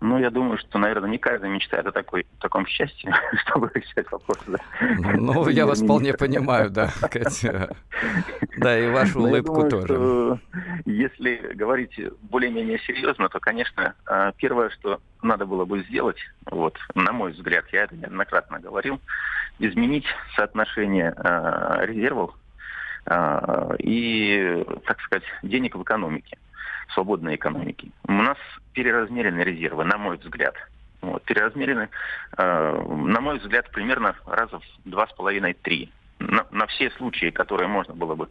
Ну, 0.00 0.16
я 0.18 0.30
думаю, 0.30 0.58
что, 0.58 0.78
наверное, 0.78 1.10
не 1.10 1.18
каждый 1.18 1.50
мечтает 1.50 1.84
о 1.86 1.90
такой, 1.90 2.24
таком 2.40 2.64
счастье, 2.66 3.12
чтобы 3.44 3.68
решать 3.74 4.08
вопросы. 4.12 4.44
Да. 4.46 4.58
Ну, 5.16 5.48
я 5.48 5.66
вас 5.66 5.82
вполне 5.82 6.14
понимаю, 6.14 6.70
да, 6.70 6.92
Да, 8.58 8.78
и 8.78 8.88
вашу 8.92 9.18
ну, 9.18 9.24
улыбку 9.26 9.68
тоже. 9.68 10.40
Если 10.84 11.52
говорить 11.54 11.98
более-менее 12.22 12.78
серьезно, 12.78 13.28
то, 13.28 13.40
конечно, 13.40 13.94
а, 14.06 14.30
первое, 14.32 14.70
что 14.70 15.00
надо 15.20 15.46
было 15.46 15.64
бы 15.64 15.82
сделать, 15.82 16.18
вот, 16.46 16.78
на 16.94 17.10
мой 17.12 17.32
взгляд, 17.32 17.64
я 17.72 17.84
это 17.84 17.96
неоднократно 17.96 18.60
говорил, 18.60 19.00
изменить 19.58 20.06
соотношение 20.36 21.12
а, 21.16 21.84
резервов 21.84 22.34
и, 23.78 24.64
так 24.84 25.00
сказать, 25.00 25.24
денег 25.42 25.74
в 25.74 25.82
экономике 25.82 26.36
свободной 26.92 27.36
экономики. 27.36 27.90
У 28.06 28.12
нас 28.12 28.38
переразмерены 28.72 29.40
резервы, 29.42 29.84
на 29.84 29.98
мой 29.98 30.16
взгляд. 30.16 30.54
Вот, 31.00 31.22
переразмерены, 31.24 31.88
э, 32.36 32.82
на 32.82 33.20
мой 33.20 33.38
взгляд, 33.38 33.70
примерно 33.70 34.16
раза 34.26 34.58
в 34.58 34.64
два 34.84 35.06
с 35.06 35.12
половиной-три. 35.12 35.92
На, 36.18 36.44
на 36.50 36.66
все 36.66 36.90
случаи, 36.92 37.30
которые 37.30 37.68
можно 37.68 37.94
было 37.94 38.16
бы 38.16 38.28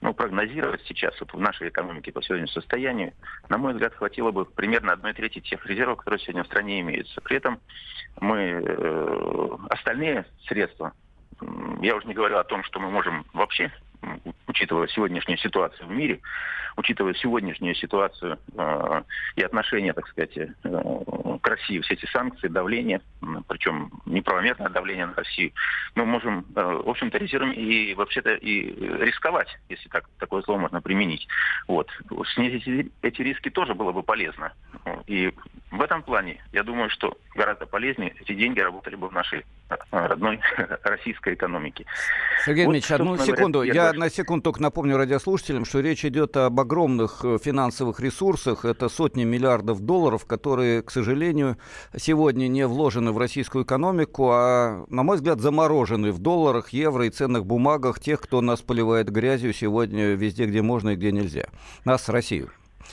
ну, 0.00 0.14
прогнозировать 0.14 0.80
сейчас 0.86 1.18
вот 1.20 1.34
в 1.34 1.38
нашей 1.38 1.68
экономике 1.68 2.10
по 2.10 2.22
сегодняшнему 2.22 2.62
состоянию, 2.62 3.12
на 3.50 3.58
мой 3.58 3.74
взгляд, 3.74 3.94
хватило 3.94 4.30
бы 4.30 4.46
примерно 4.46 4.94
одной 4.94 5.12
трети 5.12 5.40
тех 5.40 5.64
резервов, 5.66 5.98
которые 5.98 6.20
сегодня 6.20 6.44
в 6.44 6.46
стране 6.46 6.80
имеются. 6.80 7.20
При 7.20 7.36
этом 7.36 7.60
мы 8.20 8.38
э, 8.38 9.48
остальные 9.68 10.24
средства, 10.46 10.94
я 11.82 11.94
уже 11.94 12.06
не 12.06 12.14
говорю 12.14 12.38
о 12.38 12.44
том, 12.44 12.64
что 12.64 12.80
мы 12.80 12.90
можем 12.90 13.26
вообще 13.34 13.70
учитывая 14.46 14.88
сегодняшнюю 14.88 15.38
ситуацию 15.38 15.88
в 15.88 15.90
мире, 15.90 16.20
учитывая 16.76 17.14
сегодняшнюю 17.14 17.74
ситуацию 17.74 18.38
э, 18.56 19.02
и 19.36 19.42
отношение, 19.42 19.92
так 19.92 20.06
сказать, 20.08 20.36
э, 20.36 20.48
к 20.62 21.48
России, 21.48 21.80
все 21.80 21.94
эти 21.94 22.06
санкции, 22.06 22.48
давление, 22.48 23.00
причем 23.48 23.90
неправомерное 24.04 24.68
давление 24.68 25.06
на 25.06 25.14
Россию, 25.14 25.52
мы 25.94 26.04
можем, 26.04 26.44
э, 26.54 26.62
в 26.62 26.88
общем-то, 26.88 27.18
резервами 27.18 27.54
и 27.54 27.94
вообще-то 27.94 28.34
и 28.34 28.74
рисковать, 29.04 29.48
если 29.68 29.88
так, 29.88 30.08
такое 30.18 30.42
слово 30.42 30.58
можно 30.58 30.80
применить. 30.80 31.26
Вот. 31.66 31.90
Снизить 32.34 32.92
эти 33.02 33.22
риски 33.22 33.50
тоже 33.50 33.74
было 33.74 33.92
бы 33.92 34.02
полезно. 34.02 34.52
И 35.06 35.32
в 35.70 35.82
этом 35.82 36.02
плане, 36.02 36.42
я 36.52 36.62
думаю, 36.62 36.90
что 36.90 37.16
гораздо 37.34 37.66
полезнее 37.66 38.14
эти 38.20 38.34
деньги 38.34 38.60
работали 38.60 38.94
бы 38.94 39.08
в 39.08 39.12
нашей 39.12 39.44
э, 39.68 39.74
родной 39.90 40.40
российской 40.84 41.34
экономике. 41.34 41.84
Сергей 42.44 42.66
вот, 42.66 42.72
Дмитриевич, 42.72 43.00
одну 43.00 43.16
секунду. 43.18 43.58
Говоря, 43.60 43.74
я 43.74 43.85
на 43.92 44.10
секунду 44.10 44.42
только 44.42 44.62
напомню 44.62 44.96
радиослушателям, 44.96 45.64
что 45.64 45.80
речь 45.80 46.04
идет 46.04 46.36
об 46.36 46.58
огромных 46.58 47.24
э, 47.24 47.38
финансовых 47.42 48.00
ресурсах. 48.00 48.64
Это 48.64 48.88
сотни 48.88 49.24
миллиардов 49.24 49.80
долларов, 49.80 50.26
которые, 50.26 50.82
к 50.82 50.90
сожалению, 50.90 51.56
сегодня 51.96 52.48
не 52.48 52.66
вложены 52.66 53.12
в 53.12 53.18
российскую 53.18 53.64
экономику, 53.64 54.30
а, 54.32 54.84
на 54.88 55.02
мой 55.02 55.16
взгляд, 55.16 55.40
заморожены 55.40 56.12
в 56.12 56.18
долларах, 56.18 56.70
евро 56.70 57.06
и 57.06 57.10
ценных 57.10 57.46
бумагах 57.46 58.00
тех, 58.00 58.20
кто 58.20 58.40
нас 58.40 58.62
поливает 58.62 59.10
грязью 59.10 59.52
сегодня 59.52 60.14
везде, 60.14 60.46
где 60.46 60.62
можно 60.62 60.90
и 60.90 60.96
где 60.96 61.12
нельзя. 61.12 61.46
Нас, 61.84 62.08
Россию. 62.08 62.50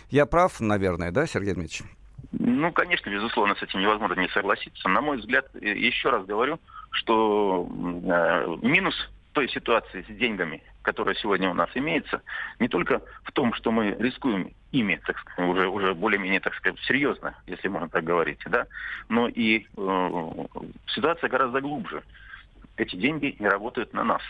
Я 0.10 0.26
прав, 0.26 0.60
наверное, 0.60 1.12
да, 1.12 1.26
Сергей 1.26 1.54
Дмитриевич? 1.54 1.84
Ну, 2.32 2.72
конечно, 2.72 3.10
безусловно, 3.10 3.56
с 3.56 3.62
этим 3.62 3.82
невозможно 3.82 4.20
не 4.20 4.30
согласиться. 4.30 4.90
На 4.90 5.02
мой 5.02 5.18
взгляд, 5.18 5.48
еще 5.62 6.10
раз 6.10 6.26
говорю, 6.26 6.60
что 6.92 7.68
э, 7.70 8.58
минус 8.62 8.96
той 9.34 9.50
ситуации 9.50 10.06
с 10.08 10.16
деньгами, 10.16 10.62
которая 10.82 11.16
сегодня 11.16 11.50
у 11.50 11.54
нас 11.54 11.70
имеется, 11.74 12.22
не 12.60 12.68
только 12.68 13.02
в 13.24 13.32
том, 13.32 13.54
что 13.54 13.72
мы 13.72 13.96
рискуем 14.00 14.54
ими, 14.72 15.00
так 15.06 15.20
сказать, 15.20 15.50
уже, 15.50 15.68
уже 15.68 15.94
более-менее, 15.94 16.40
так 16.40 16.54
сказать, 16.56 16.80
серьезно, 16.82 17.36
если 17.48 17.68
можно 17.68 17.90
так 17.90 18.04
говорить, 18.04 18.40
да, 18.46 18.68
но 19.10 19.28
и 19.28 19.66
э, 19.76 20.46
ситуация 20.88 21.30
гораздо 21.30 21.62
глубже. 21.62 22.04
Эти 22.78 22.96
деньги 22.96 23.36
не 23.38 23.48
работают 23.48 23.94
на 23.94 24.04
нас. 24.04 24.22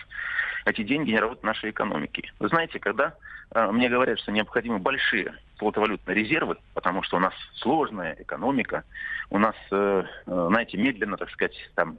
Эти 0.65 0.83
деньги 0.83 1.12
не 1.12 1.19
работают 1.19 1.43
нашей 1.43 1.69
экономике. 1.72 2.31
Вы 2.39 2.50
знаете, 2.50 2.79
когда 2.79 3.15
э, 3.51 3.72
мне 3.72 3.89
говорят, 3.89 4.19
что 4.19 4.31
необходимы 4.31 4.79
большие 4.79 5.33
золотовалютные 5.60 6.15
резервы, 6.15 6.57
потому 6.74 7.03
что 7.03 7.17
у 7.17 7.19
нас 7.19 7.33
сложная 7.55 8.15
экономика, 8.19 8.83
у 9.29 9.39
нас, 9.39 9.55
э, 9.72 10.03
э, 10.25 10.45
знаете, 10.50 10.77
медленно, 10.77 11.17
так 11.17 11.29
сказать, 11.31 11.55
там 11.75 11.98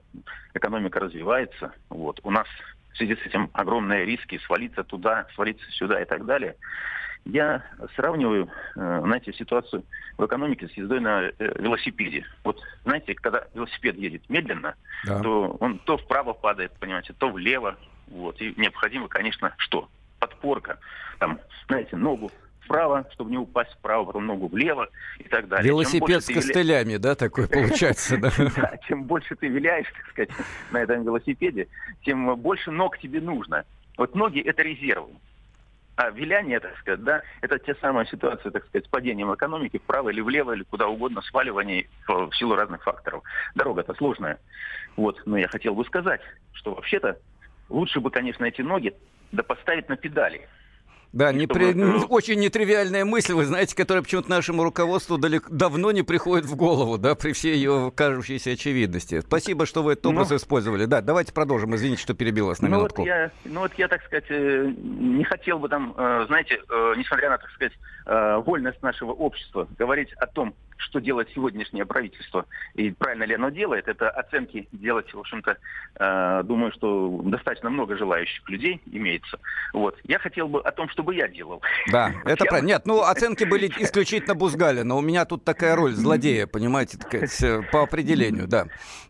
экономика 0.54 1.00
развивается, 1.00 1.72
вот, 1.88 2.20
у 2.22 2.30
нас 2.30 2.46
в 2.94 2.96
связи 2.96 3.16
с 3.16 3.26
этим 3.26 3.50
огромные 3.52 4.04
риски 4.04 4.38
свалиться 4.46 4.84
туда, 4.84 5.26
свалиться 5.34 5.68
сюда 5.72 6.00
и 6.00 6.04
так 6.04 6.24
далее. 6.24 6.56
Я 7.26 7.64
сравниваю, 7.96 8.50
э, 8.76 9.00
знаете, 9.02 9.32
ситуацию 9.32 9.84
в 10.18 10.26
экономике 10.26 10.68
с 10.68 10.72
ездой 10.72 11.00
на 11.00 11.22
э, 11.22 11.32
велосипеде. 11.38 12.24
Вот, 12.44 12.60
знаете, 12.84 13.14
когда 13.14 13.44
велосипед 13.54 13.96
едет 13.96 14.28
медленно, 14.28 14.74
да. 15.06 15.20
то 15.20 15.56
он 15.60 15.78
то 15.78 15.96
вправо 15.96 16.34
падает, 16.34 16.72
понимаете, 16.78 17.14
то 17.18 17.30
влево. 17.30 17.76
Вот. 18.08 18.40
И 18.40 18.52
необходимо, 18.58 19.08
конечно, 19.08 19.54
что? 19.56 19.88
Подпорка. 20.18 20.78
Там, 21.18 21.40
знаете, 21.66 21.96
ногу 21.96 22.30
вправо, 22.64 23.06
чтобы 23.12 23.30
не 23.30 23.38
упасть 23.38 23.72
вправо, 23.72 24.04
потом 24.04 24.26
ногу 24.26 24.48
влево 24.48 24.88
и 25.18 25.24
так 25.24 25.48
далее. 25.48 25.66
Велосипед 25.66 26.22
с 26.22 26.26
костылями, 26.26 26.90
виля... 26.90 26.98
да, 26.98 27.14
такой 27.14 27.48
получается, 27.48 28.18
да? 28.18 28.30
да? 28.56 28.76
Чем 28.86 29.04
больше 29.04 29.36
ты 29.36 29.48
виляешь, 29.48 29.86
так 29.92 30.08
сказать, 30.10 30.30
на 30.70 30.78
этом 30.78 31.04
велосипеде, 31.04 31.68
тем 32.04 32.36
больше 32.36 32.70
ног 32.70 32.98
тебе 32.98 33.20
нужно. 33.20 33.64
Вот 33.96 34.14
ноги– 34.14 34.40
это 34.44 34.62
резервы. 34.62 35.10
А 35.96 36.10
виляние, 36.10 36.58
так 36.58 36.76
сказать, 36.78 37.04
да, 37.04 37.22
это 37.40 37.56
те 37.60 37.76
самые 37.76 38.06
ситуации, 38.06 38.50
так 38.50 38.64
сказать, 38.66 38.84
с 38.84 38.88
падением 38.88 39.32
экономики 39.32 39.78
вправо 39.78 40.08
или 40.08 40.20
влево, 40.20 40.52
или 40.52 40.64
куда 40.64 40.88
угодно, 40.88 41.22
сваливание 41.22 41.88
в 42.08 42.32
силу 42.32 42.56
разных 42.56 42.82
факторов. 42.82 43.22
Дорога-то 43.54 43.94
сложная. 43.94 44.40
Вот, 44.96 45.22
но 45.24 45.38
я 45.38 45.46
хотел 45.46 45.74
бы 45.74 45.84
сказать, 45.84 46.20
что 46.52 46.74
вообще-то 46.74 47.18
лучше 47.68 48.00
бы, 48.00 48.10
конечно, 48.10 48.44
эти 48.44 48.62
ноги 48.62 48.92
да 49.30 49.42
поставить 49.42 49.88
на 49.88 49.96
педали. 49.96 50.48
Да, 51.14 51.32
не 51.32 51.46
при... 51.46 51.72
очень 52.08 52.40
нетривиальная 52.40 53.04
мысль, 53.04 53.34
вы 53.34 53.44
знаете, 53.44 53.76
которая 53.76 54.02
почему-то 54.02 54.28
нашему 54.28 54.64
руководству 54.64 55.16
далеко... 55.16 55.46
давно 55.48 55.92
не 55.92 56.02
приходит 56.02 56.44
в 56.44 56.56
голову, 56.56 56.98
да, 56.98 57.14
при 57.14 57.32
всей 57.32 57.54
ее 57.54 57.92
кажущейся 57.94 58.50
очевидности. 58.50 59.20
Спасибо, 59.20 59.64
что 59.64 59.84
вы 59.84 59.92
этот 59.92 60.06
образ 60.06 60.30
ну, 60.30 60.36
использовали. 60.36 60.86
Да, 60.86 61.00
давайте 61.00 61.32
продолжим. 61.32 61.72
Извините, 61.76 62.02
что 62.02 62.14
перебил 62.14 62.48
вас 62.48 62.60
на 62.60 62.68
ну 62.68 62.78
минутку. 62.78 63.02
Вот 63.02 63.06
я, 63.06 63.30
ну 63.44 63.60
вот 63.60 63.72
я, 63.76 63.86
так 63.86 64.02
сказать, 64.02 64.24
э, 64.28 64.72
не 64.76 65.22
хотел 65.22 65.60
бы 65.60 65.68
там, 65.68 65.94
э, 65.96 66.24
знаете, 66.26 66.58
э, 66.68 66.94
несмотря 66.96 67.30
на, 67.30 67.38
так 67.38 67.50
сказать, 67.50 67.72
вольность 68.44 68.82
нашего 68.82 69.12
общества, 69.12 69.66
говорить 69.78 70.12
о 70.18 70.26
том, 70.26 70.54
что 70.76 71.00
делает 71.00 71.28
сегодняшнее 71.34 71.84
правительство 71.84 72.46
и 72.74 72.90
правильно 72.90 73.24
ли 73.24 73.34
оно 73.34 73.50
делает, 73.50 73.88
это 73.88 74.10
оценки 74.10 74.68
делать, 74.72 75.12
в 75.12 75.18
общем-то, 75.18 75.56
э, 75.96 76.42
думаю, 76.44 76.72
что 76.72 77.20
достаточно 77.24 77.70
много 77.70 77.96
желающих 77.96 78.48
людей 78.48 78.80
имеется. 78.86 79.38
Вот. 79.72 79.98
Я 80.04 80.18
хотел 80.18 80.48
бы 80.48 80.60
о 80.60 80.72
том, 80.72 80.88
чтобы 80.88 81.14
я 81.14 81.28
делал. 81.28 81.62
Да, 81.90 82.12
это 82.24 82.44
я... 82.44 82.48
правильно. 82.48 82.68
Нет, 82.68 82.86
ну 82.86 83.02
оценки 83.02 83.44
были 83.44 83.68
исключительно 83.78 84.34
Бузгаля, 84.34 84.84
но 84.84 84.98
у 84.98 85.00
меня 85.00 85.24
тут 85.24 85.44
такая 85.44 85.76
роль 85.76 85.92
злодея, 85.92 86.46
понимаете, 86.46 86.98
сказать, 86.98 87.70
по 87.70 87.82
определению, 87.82 88.46
да. 88.46 88.66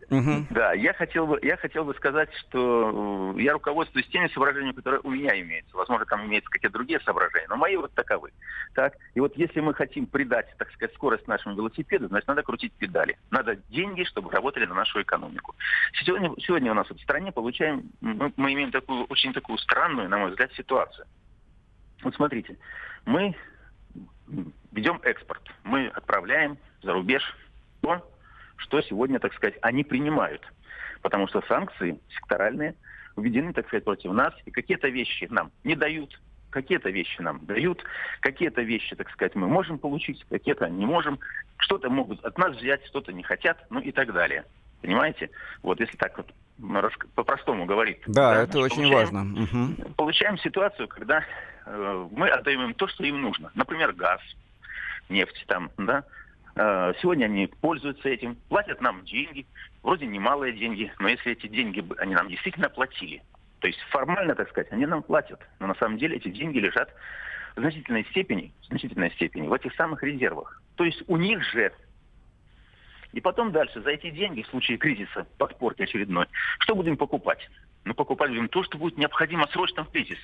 Угу. 0.09 0.47
Да, 0.51 0.73
я 0.73 0.93
хотел 0.93 1.25
бы, 1.25 1.39
я 1.41 1.57
хотел 1.57 1.83
бы 1.83 1.93
сказать, 1.95 2.29
что 2.35 3.33
э, 3.35 3.41
я 3.41 3.53
руководствуюсь 3.53 4.07
теми 4.07 4.27
соображениями, 4.27 4.75
которые 4.75 5.01
у 5.03 5.09
меня 5.09 5.39
имеются. 5.39 5.75
Возможно, 5.75 6.05
там 6.05 6.25
имеются 6.25 6.49
какие-то 6.49 6.73
другие 6.73 6.99
соображения, 6.99 7.47
но 7.49 7.55
мои 7.55 7.75
вот 7.75 7.91
таковы. 7.93 8.31
Так, 8.73 8.93
и 9.15 9.19
вот 9.19 9.35
если 9.35 9.61
мы 9.61 9.73
хотим 9.73 10.05
придать, 10.05 10.47
так 10.57 10.71
сказать, 10.73 10.93
скорость 10.95 11.27
нашему 11.27 11.55
велосипеду, 11.55 12.07
значит, 12.07 12.27
надо 12.27 12.43
крутить 12.43 12.73
педали. 12.73 13.17
Надо 13.31 13.55
деньги, 13.69 14.03
чтобы 14.03 14.31
работали 14.31 14.65
на 14.65 14.75
нашу 14.75 15.01
экономику. 15.01 15.55
Сегодня, 16.03 16.31
сегодня 16.39 16.71
у 16.71 16.75
нас 16.75 16.87
в 16.89 17.01
стране 17.01 17.31
получаем, 17.31 17.91
мы, 18.01 18.31
мы 18.35 18.53
имеем 18.53 18.71
такую, 18.71 19.05
очень 19.05 19.33
такую 19.33 19.57
странную, 19.57 20.09
на 20.09 20.17
мой 20.17 20.29
взгляд, 20.29 20.51
ситуацию. 20.53 21.07
Вот 22.03 22.13
смотрите, 22.15 22.57
мы 23.05 23.35
ведем 24.71 24.99
экспорт, 25.03 25.41
мы 25.63 25.87
отправляем 25.87 26.57
за 26.81 26.93
рубеж 26.93 27.23
то, 27.81 28.03
что 28.57 28.81
сегодня, 28.81 29.19
так 29.19 29.33
сказать, 29.33 29.57
они 29.61 29.83
принимают. 29.83 30.41
Потому 31.01 31.27
что 31.27 31.41
санкции 31.47 31.99
секторальные 32.15 32.75
введены, 33.15 33.53
так 33.53 33.67
сказать, 33.67 33.83
против 33.83 34.11
нас, 34.11 34.33
и 34.45 34.51
какие-то 34.51 34.87
вещи 34.89 35.27
нам 35.29 35.51
не 35.63 35.75
дают, 35.75 36.19
какие-то 36.49 36.89
вещи 36.89 37.21
нам 37.21 37.45
дают, 37.45 37.83
какие-то 38.21 38.61
вещи, 38.61 38.95
так 38.95 39.09
сказать, 39.11 39.35
мы 39.35 39.47
можем 39.47 39.77
получить, 39.77 40.25
какие-то 40.29 40.67
не 40.69 40.85
можем, 40.85 41.19
что-то 41.57 41.89
могут 41.89 42.23
от 42.23 42.37
нас 42.37 42.55
взять, 42.55 42.85
что-то 42.87 43.13
не 43.13 43.23
хотят, 43.23 43.65
ну 43.69 43.79
и 43.79 43.91
так 43.91 44.13
далее. 44.13 44.45
Понимаете? 44.81 45.29
Вот 45.63 45.79
если 45.79 45.97
так 45.97 46.17
вот 46.17 46.33
по-простому 47.15 47.65
говорить. 47.65 47.99
Да, 48.07 48.35
да 48.35 48.43
это 48.43 48.59
очень 48.59 48.91
важно. 48.91 49.23
Угу. 49.23 49.93
Получаем 49.95 50.37
ситуацию, 50.37 50.87
когда 50.87 51.23
э, 51.65 52.07
мы 52.11 52.29
отдаем 52.29 52.61
им 52.61 52.73
то, 52.73 52.87
что 52.87 53.03
им 53.03 53.21
нужно. 53.21 53.51
Например, 53.55 53.91
газ, 53.91 54.21
нефть 55.09 55.43
там, 55.47 55.69
да, 55.77 56.05
сегодня 56.55 57.25
они 57.25 57.47
пользуются 57.47 58.07
этим, 58.07 58.35
платят 58.49 58.81
нам 58.81 59.03
деньги, 59.03 59.45
вроде 59.83 60.05
немалые 60.05 60.53
деньги, 60.53 60.91
но 60.99 61.09
если 61.09 61.33
эти 61.33 61.47
деньги 61.47 61.83
они 61.97 62.15
нам 62.15 62.29
действительно 62.29 62.69
платили, 62.69 63.21
то 63.59 63.67
есть 63.67 63.79
формально, 63.89 64.35
так 64.35 64.49
сказать, 64.49 64.71
они 64.71 64.85
нам 64.85 65.03
платят, 65.03 65.41
но 65.59 65.67
на 65.67 65.75
самом 65.75 65.97
деле 65.97 66.17
эти 66.17 66.29
деньги 66.29 66.59
лежат 66.59 66.89
в 67.55 67.59
значительной 67.59 68.05
степени, 68.05 68.53
в 68.61 68.65
значительной 68.65 69.11
степени 69.11 69.47
в 69.47 69.53
этих 69.53 69.73
самых 69.75 70.03
резервах. 70.03 70.61
То 70.75 70.85
есть 70.85 71.03
у 71.07 71.17
них 71.17 71.43
же 71.43 71.71
и 73.15 73.21
потом 73.21 73.53
дальше, 73.53 73.81
за 73.81 73.91
эти 73.91 74.09
деньги, 74.09 74.41
в 74.41 74.47
случае 74.47 74.77
кризиса, 74.77 75.25
подпорки 75.37 75.83
очередной, 75.83 76.27
что 76.59 76.75
будем 76.75 76.97
покупать? 76.97 77.49
Мы 77.85 77.93
покупать 77.93 78.29
будем 78.29 78.49
то, 78.49 78.61
что 78.63 78.77
будет 78.77 78.97
необходимо 78.97 79.47
срочно 79.47 79.85
в 79.85 79.89
кризис. 79.89 80.19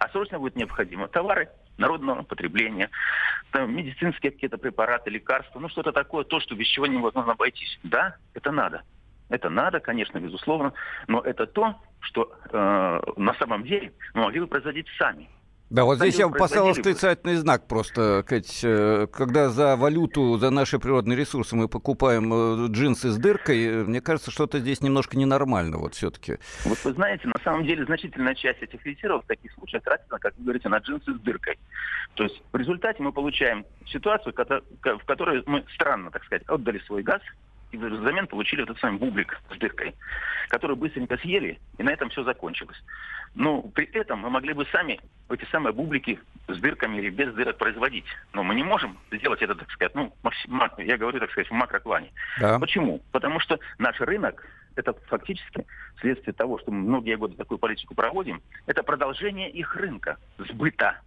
А 0.00 0.08
срочно 0.08 0.38
будет 0.38 0.56
необходимо 0.56 1.08
товары 1.08 1.50
народного 1.76 2.22
потребления, 2.22 2.88
там, 3.52 3.76
медицинские 3.76 4.32
какие-то 4.32 4.56
препараты, 4.56 5.10
лекарства, 5.10 5.60
ну 5.60 5.68
что-то 5.68 5.92
такое, 5.92 6.24
то, 6.24 6.40
что 6.40 6.54
без 6.54 6.66
чего 6.68 6.86
невозможно 6.86 7.32
обойтись. 7.32 7.78
Да, 7.82 8.16
это 8.32 8.50
надо. 8.50 8.82
Это 9.28 9.50
надо, 9.50 9.78
конечно, 9.78 10.18
безусловно, 10.18 10.72
но 11.06 11.20
это 11.20 11.46
то, 11.46 11.78
что 12.00 12.32
э, 12.50 13.00
на 13.16 13.34
самом 13.34 13.62
деле 13.64 13.92
мы 14.14 14.22
могли 14.22 14.40
бы 14.40 14.46
производить 14.46 14.86
сами. 14.98 15.28
Да, 15.70 15.84
вот 15.84 15.98
здесь 15.98 16.18
я 16.18 16.28
бы 16.28 16.36
поставил 16.36 16.66
восклицательный 16.66 17.36
знак 17.36 17.68
просто. 17.68 18.24
Э, 18.28 19.06
когда 19.06 19.50
за 19.50 19.76
валюту, 19.76 20.36
за 20.36 20.50
наши 20.50 20.80
природные 20.80 21.16
ресурсы 21.16 21.54
мы 21.54 21.68
покупаем 21.68 22.32
э, 22.32 22.68
джинсы 22.70 23.10
с 23.10 23.16
дыркой, 23.16 23.64
э, 23.64 23.84
мне 23.84 24.00
кажется, 24.00 24.32
что-то 24.32 24.58
здесь 24.58 24.80
немножко 24.80 25.16
ненормально 25.16 25.78
вот 25.78 25.94
все-таки. 25.94 26.38
Вот 26.64 26.76
вы 26.82 26.92
знаете, 26.92 27.28
на 27.28 27.40
самом 27.44 27.64
деле 27.64 27.84
значительная 27.84 28.34
часть 28.34 28.60
этих 28.62 28.84
резервов 28.84 29.22
в 29.22 29.28
таких 29.28 29.52
случаях 29.52 29.84
тратится, 29.84 30.18
как 30.18 30.36
вы 30.38 30.42
говорите, 30.42 30.68
на 30.68 30.78
джинсы 30.78 31.14
с 31.14 31.20
дыркой. 31.20 31.56
То 32.14 32.24
есть 32.24 32.42
в 32.52 32.56
результате 32.56 33.00
мы 33.00 33.12
получаем 33.12 33.64
ситуацию, 33.86 34.34
в 34.34 35.04
которой 35.04 35.44
мы 35.46 35.64
странно, 35.72 36.10
так 36.10 36.24
сказать, 36.24 36.42
отдали 36.48 36.80
свой 36.80 37.04
газ, 37.04 37.22
и 37.72 37.76
взамен 37.76 38.26
получили 38.26 38.62
этот 38.62 38.78
самый 38.78 38.98
бублик 38.98 39.40
с 39.54 39.58
дыркой, 39.58 39.94
который 40.48 40.76
быстренько 40.76 41.16
съели, 41.18 41.58
и 41.78 41.82
на 41.82 41.90
этом 41.90 42.10
все 42.10 42.24
закончилось. 42.24 42.82
Но 43.34 43.62
при 43.62 43.86
этом 43.86 44.20
мы 44.20 44.30
могли 44.30 44.52
бы 44.52 44.66
сами 44.72 45.00
эти 45.28 45.44
самые 45.52 45.72
бублики 45.72 46.18
с 46.48 46.58
дырками 46.58 46.98
или 46.98 47.10
без 47.10 47.32
дырок 47.34 47.58
производить. 47.58 48.04
Но 48.32 48.42
мы 48.42 48.54
не 48.54 48.64
можем 48.64 48.98
сделать 49.12 49.40
это, 49.40 49.54
так 49.54 49.70
сказать, 49.70 49.94
ну, 49.94 50.12
максимально, 50.22 50.80
я 50.80 50.96
говорю, 50.96 51.20
так 51.20 51.30
сказать, 51.30 51.48
в 51.48 51.54
макроплане. 51.54 52.10
Да. 52.40 52.58
Почему? 52.58 53.00
Потому 53.12 53.38
что 53.38 53.58
наш 53.78 54.00
рынок, 54.00 54.44
это 54.74 54.94
фактически 55.06 55.64
следствие 56.00 56.34
того, 56.34 56.58
что 56.58 56.72
мы 56.72 56.80
многие 56.80 57.16
годы 57.16 57.36
такую 57.36 57.58
политику 57.58 57.94
проводим, 57.94 58.42
это 58.66 58.82
продолжение 58.82 59.48
их 59.50 59.76
рынка, 59.76 60.16
сбыта. 60.38 61.00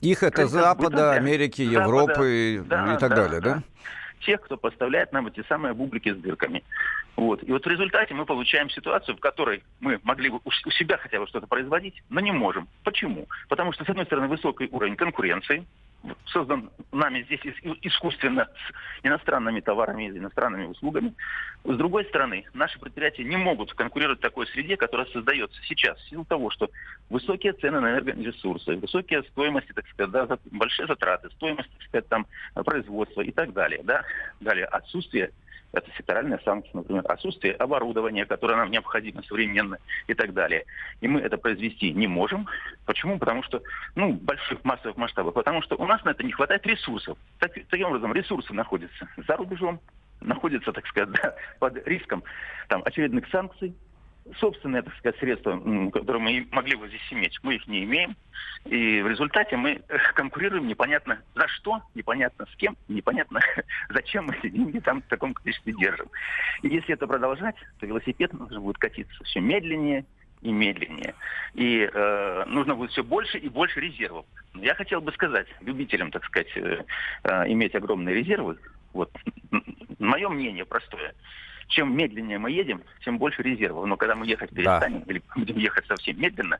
Их 0.00 0.22
это 0.22 0.46
Запада, 0.46 1.12
Америки, 1.12 1.62
Запада, 1.62 1.82
Европы 1.82 2.64
да, 2.64 2.94
и 2.94 2.98
так 2.98 3.10
да, 3.10 3.16
далее, 3.16 3.40
да? 3.42 3.62
Тех, 4.20 4.40
кто 4.40 4.56
поставляет 4.56 5.12
нам 5.12 5.26
эти 5.26 5.44
самые 5.48 5.74
бублики 5.74 6.12
с 6.12 6.16
дырками. 6.16 6.62
Вот. 7.16 7.42
И 7.42 7.52
вот 7.52 7.64
в 7.64 7.68
результате 7.68 8.14
мы 8.14 8.24
получаем 8.24 8.70
ситуацию, 8.70 9.16
в 9.16 9.20
которой 9.20 9.62
мы 9.80 10.00
могли 10.02 10.30
бы 10.30 10.40
у 10.44 10.50
себя 10.70 10.96
хотя 10.96 11.20
бы 11.20 11.26
что-то 11.26 11.46
производить, 11.46 12.02
но 12.08 12.20
не 12.20 12.32
можем. 12.32 12.68
Почему? 12.84 13.26
Потому 13.48 13.72
что, 13.72 13.84
с 13.84 13.88
одной 13.88 14.06
стороны, 14.06 14.28
высокий 14.28 14.68
уровень 14.70 14.96
конкуренции, 14.96 15.66
создан 16.26 16.70
нами 16.92 17.22
здесь 17.22 17.40
искусственно 17.82 18.46
с 18.46 19.06
иностранными 19.06 19.60
товарами 19.60 20.04
и 20.04 20.18
иностранными 20.18 20.66
услугами. 20.66 21.14
С 21.64 21.76
другой 21.76 22.04
стороны, 22.06 22.44
наши 22.54 22.78
предприятия 22.78 23.24
не 23.24 23.36
могут 23.36 23.74
конкурировать 23.74 24.18
в 24.18 24.22
такой 24.22 24.46
среде, 24.46 24.76
которая 24.76 25.06
создается 25.08 25.60
сейчас, 25.64 25.98
в 25.98 26.08
силу 26.08 26.24
того, 26.24 26.50
что 26.50 26.70
высокие 27.10 27.52
цены 27.52 27.80
на 27.80 27.90
энергоресурсы, 27.98 28.76
высокие 28.76 29.22
стоимости, 29.24 29.72
так 29.72 29.86
сказать, 29.88 30.10
да, 30.10 30.38
большие 30.50 30.86
затраты, 30.86 31.28
стоимость, 31.30 31.70
так 31.70 31.88
сказать, 31.88 32.08
там, 32.08 32.26
производства 32.64 33.20
и 33.20 33.30
так 33.30 33.52
далее. 33.52 33.82
Да? 33.84 34.02
Далее, 34.40 34.64
отсутствие 34.66 35.32
это 35.72 35.90
секторальные 35.96 36.40
санкции, 36.44 36.70
например, 36.74 37.04
отсутствие 37.08 37.54
оборудования, 37.54 38.26
которое 38.26 38.56
нам 38.56 38.70
необходимо 38.70 39.22
современно 39.22 39.78
и 40.06 40.14
так 40.14 40.32
далее. 40.32 40.64
И 41.00 41.08
мы 41.08 41.20
это 41.20 41.38
произвести 41.38 41.92
не 41.92 42.06
можем. 42.06 42.46
Почему? 42.86 43.18
Потому 43.18 43.42
что, 43.42 43.62
ну, 43.94 44.12
больших 44.12 44.64
массовых 44.64 44.96
масштабов. 44.96 45.34
Потому 45.34 45.62
что 45.62 45.76
у 45.76 45.86
нас 45.86 46.02
на 46.04 46.10
это 46.10 46.24
не 46.24 46.32
хватает 46.32 46.66
ресурсов. 46.66 47.16
Так, 47.38 47.52
таким 47.68 47.86
образом, 47.86 48.12
ресурсы 48.12 48.52
находятся 48.52 49.08
за 49.16 49.36
рубежом, 49.36 49.80
находятся, 50.20 50.72
так 50.72 50.86
сказать, 50.86 51.10
да, 51.22 51.34
под 51.58 51.86
риском 51.86 52.24
там, 52.68 52.82
очередных 52.84 53.28
санкций, 53.28 53.74
собственные, 54.38 54.82
так 54.82 54.94
сказать, 54.96 55.18
средства, 55.18 55.58
которые 55.90 56.22
мы 56.22 56.48
могли 56.50 56.76
бы 56.76 56.88
здесь 56.88 57.06
иметь, 57.10 57.38
мы 57.42 57.56
их 57.56 57.66
не 57.66 57.84
имеем. 57.84 58.16
И 58.66 59.00
в 59.02 59.08
результате 59.08 59.56
мы 59.56 59.82
конкурируем 60.14 60.66
непонятно 60.66 61.20
за 61.34 61.48
что, 61.48 61.82
непонятно 61.94 62.46
с 62.52 62.56
кем, 62.56 62.76
непонятно 62.88 63.40
зачем 63.88 64.26
мы 64.26 64.36
эти 64.36 64.48
деньги 64.48 64.78
там 64.78 65.02
в 65.02 65.06
таком 65.06 65.34
количестве 65.34 65.72
держим. 65.72 66.08
И 66.62 66.68
если 66.68 66.94
это 66.94 67.06
продолжать, 67.06 67.56
то 67.78 67.86
велосипед 67.86 68.32
нужно 68.32 68.60
будет 68.60 68.78
катиться 68.78 69.24
все 69.24 69.40
медленнее 69.40 70.04
и 70.42 70.52
медленнее. 70.52 71.14
И 71.54 71.88
э, 71.92 72.44
нужно 72.46 72.74
будет 72.74 72.90
все 72.90 73.02
больше 73.02 73.38
и 73.38 73.48
больше 73.48 73.80
резервов. 73.80 74.26
Я 74.54 74.74
хотел 74.74 75.00
бы 75.00 75.12
сказать 75.12 75.46
любителям, 75.60 76.10
так 76.10 76.24
сказать, 76.24 76.50
э, 76.56 76.84
э, 77.24 77.52
иметь 77.52 77.74
огромные 77.74 78.14
резервы, 78.14 78.58
вот, 78.92 79.10
мое 79.98 80.28
мнение 80.28 80.64
простое, 80.64 81.14
чем 81.70 81.96
медленнее 81.96 82.38
мы 82.38 82.50
едем, 82.50 82.82
тем 83.04 83.18
больше 83.18 83.42
резервов. 83.42 83.86
Но 83.86 83.96
когда 83.96 84.14
мы 84.14 84.26
ехать 84.26 84.50
перестанем, 84.50 85.02
да. 85.06 85.12
или 85.12 85.22
будем 85.34 85.56
ехать 85.56 85.86
совсем 85.86 86.20
медленно, 86.20 86.58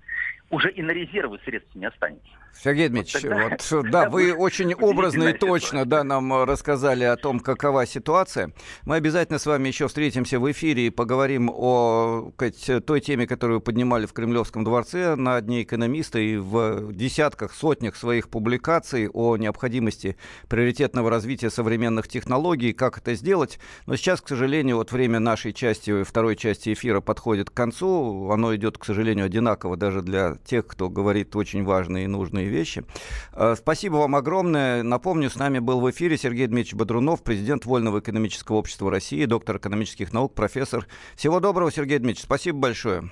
уже 0.51 0.71
и 0.73 0.83
на 0.83 0.91
резервы 0.91 1.39
средств 1.45 1.75
не 1.75 1.87
останется. 1.87 2.29
Сергей 2.63 2.89
Дмитриевич, 2.89 3.31
вот, 3.31 3.71
вот 3.71 3.91
да, 3.91 4.11
вы 4.11 4.35
очень 4.35 4.75
образно 4.75 5.29
и 5.29 5.33
точно 5.33 5.85
да, 5.85 6.05
нам 6.05 6.45
рассказали 6.45 7.05
о 7.05 7.17
том, 7.17 7.41
какова 7.41 7.87
ситуация. 7.87 8.53
Мы 8.85 8.97
обязательно 8.97 9.39
с 9.39 9.47
вами 9.47 9.69
еще 9.69 9.89
встретимся 9.89 10.39
в 10.41 10.51
эфире 10.51 10.89
и 10.89 10.91
поговорим 10.91 11.51
о 11.53 12.33
сказать, 12.35 12.85
той 12.85 13.01
теме, 13.01 13.27
которую 13.27 13.59
вы 13.59 13.63
поднимали 13.63 14.07
в 14.07 14.13
Кремлевском 14.13 14.65
дворце 14.65 15.15
на 15.15 15.41
Дне 15.41 15.63
экономиста 15.63 16.19
и 16.19 16.37
в 16.37 16.93
десятках, 16.93 17.55
сотнях 17.55 17.97
своих 17.97 18.29
публикаций 18.29 19.09
о 19.09 19.37
необходимости 19.37 20.17
приоритетного 20.49 21.11
развития 21.11 21.51
современных 21.51 22.09
технологий, 22.09 22.73
как 22.73 22.99
это 22.99 23.15
сделать. 23.15 23.59
Но 23.87 23.97
сейчас, 23.97 24.21
к 24.21 24.29
сожалению, 24.29 24.77
вот 24.77 24.93
время 24.93 25.21
нашей 25.21 25.53
части, 25.53 26.03
второй 26.03 26.37
части 26.37 26.73
эфира 26.73 27.01
подходит 27.01 27.51
к 27.51 27.55
концу. 27.55 28.31
Оно 28.31 28.55
идет, 28.55 28.79
к 28.79 28.85
сожалению, 28.85 29.27
одинаково 29.27 29.77
даже 29.77 30.03
для 30.03 30.37
тех, 30.45 30.67
кто 30.67 30.89
говорит 30.89 31.35
очень 31.37 31.65
важные 31.65 32.05
и 32.05 32.09
нужные 32.09 32.49
вещи. 32.49 32.85
Э, 33.33 33.55
спасибо 33.57 33.97
вам 33.97 34.17
огромное. 34.17 34.83
Напомню, 34.83 35.31
с 35.31 35.37
нами 35.37 35.59
был 35.59 35.81
в 35.81 35.91
эфире 35.91 36.17
Сергей 36.17 36.47
Дмитриевич 36.47 36.75
Бодрунов, 36.75 37.23
президент 37.23 37.67
Вольного 37.67 38.01
экономического 38.01 38.57
общества 38.57 38.91
России, 38.91 39.25
доктор 39.25 39.59
экономических 39.59 40.13
наук, 40.13 40.35
профессор. 40.35 40.87
Всего 41.17 41.41
доброго, 41.41 41.71
Сергей 41.71 41.99
Дмитриевич. 41.99 42.25
Спасибо 42.25 42.59
большое. 42.59 43.11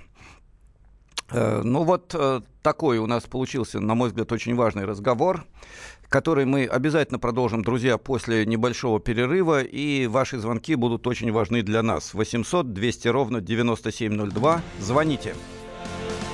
Э, 1.30 1.60
ну 1.62 1.84
вот 1.84 2.14
э, 2.14 2.40
такой 2.62 2.98
у 2.98 3.06
нас 3.06 3.24
получился, 3.24 3.80
на 3.80 3.94
мой 3.94 4.08
взгляд, 4.08 4.32
очень 4.32 4.54
важный 4.54 4.84
разговор, 4.84 5.44
который 6.08 6.46
мы 6.46 6.66
обязательно 6.66 7.18
продолжим, 7.18 7.62
друзья, 7.62 7.98
после 7.98 8.46
небольшого 8.46 8.98
перерыва, 9.00 9.62
и 9.62 10.06
ваши 10.06 10.38
звонки 10.38 10.74
будут 10.74 11.06
очень 11.06 11.30
важны 11.32 11.62
для 11.62 11.82
нас. 11.82 12.14
800 12.14 12.72
200 12.72 13.08
ровно 13.08 13.40
9702. 13.40 14.62
Звоните. 14.80 15.34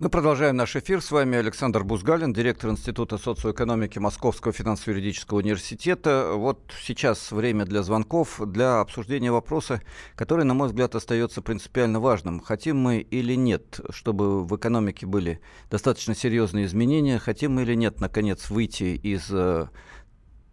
Мы 0.00 0.08
продолжаем 0.08 0.56
наш 0.56 0.76
эфир. 0.76 1.02
С 1.02 1.10
вами 1.10 1.36
Александр 1.36 1.84
Бузгалин, 1.84 2.32
директор 2.32 2.70
Института 2.70 3.18
социоэкономики 3.18 3.98
Московского 3.98 4.50
финансово-юридического 4.50 5.40
университета. 5.40 6.32
Вот 6.36 6.72
сейчас 6.80 7.30
время 7.30 7.66
для 7.66 7.82
звонков, 7.82 8.40
для 8.46 8.80
обсуждения 8.80 9.30
вопроса, 9.30 9.82
который, 10.14 10.46
на 10.46 10.54
мой 10.54 10.68
взгляд, 10.68 10.94
остается 10.94 11.42
принципиально 11.42 12.00
важным. 12.00 12.40
Хотим 12.40 12.78
мы 12.78 13.00
или 13.00 13.34
нет, 13.34 13.78
чтобы 13.90 14.42
в 14.42 14.56
экономике 14.56 15.04
были 15.04 15.42
достаточно 15.70 16.14
серьезные 16.14 16.64
изменения, 16.64 17.18
хотим 17.18 17.56
мы 17.56 17.62
или 17.64 17.74
нет, 17.74 18.00
наконец, 18.00 18.48
выйти 18.48 18.98
из 19.02 19.26
э, 19.30 19.68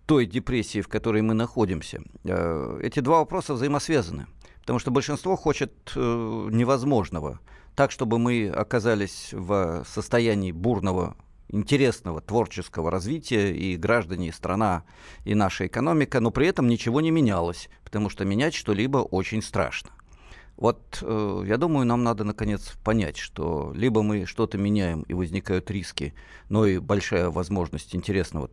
той 0.07 0.25
депрессии, 0.25 0.81
в 0.81 0.89
которой 0.89 1.21
мы 1.21 1.33
находимся. 1.33 2.01
Э, 2.25 2.79
эти 2.81 2.99
два 2.99 3.19
вопроса 3.19 3.53
взаимосвязаны, 3.53 4.27
потому 4.67 4.79
что 4.79 4.91
большинство 4.91 5.35
хочет 5.35 5.71
э, 5.95 6.49
невозможного– 6.51 7.39
так, 7.77 7.91
чтобы 7.91 8.17
мы 8.17 8.49
оказались 8.49 9.29
в 9.33 9.85
состоянии 9.87 10.51
бурного 10.51 11.15
интересного 11.47 12.21
творческого 12.21 12.89
развития 12.89 13.55
и 13.55 13.77
граждане, 13.77 14.29
и 14.29 14.31
страна, 14.31 14.83
и 15.25 15.35
наша 15.35 15.67
экономика, 15.67 16.19
но 16.19 16.31
при 16.31 16.47
этом 16.47 16.67
ничего 16.67 17.01
не 17.01 17.11
менялось, 17.11 17.69
потому 17.83 18.09
что 18.09 18.25
менять 18.25 18.55
что-либо 18.55 18.97
очень 18.97 19.43
страшно. 19.43 19.91
Вот 20.55 21.03
э, 21.03 21.43
я 21.45 21.57
думаю, 21.57 21.85
нам 21.85 22.03
надо 22.03 22.23
наконец 22.23 22.73
понять, 22.83 23.17
что 23.17 23.71
либо 23.75 24.01
мы 24.01 24.25
что-то 24.25 24.57
меняем 24.57 25.03
и 25.03 25.13
возникают 25.13 25.69
риски, 25.69 26.15
но 26.49 26.65
и 26.65 26.79
большая 26.79 27.29
возможность 27.29 27.95
интересного 27.95 28.49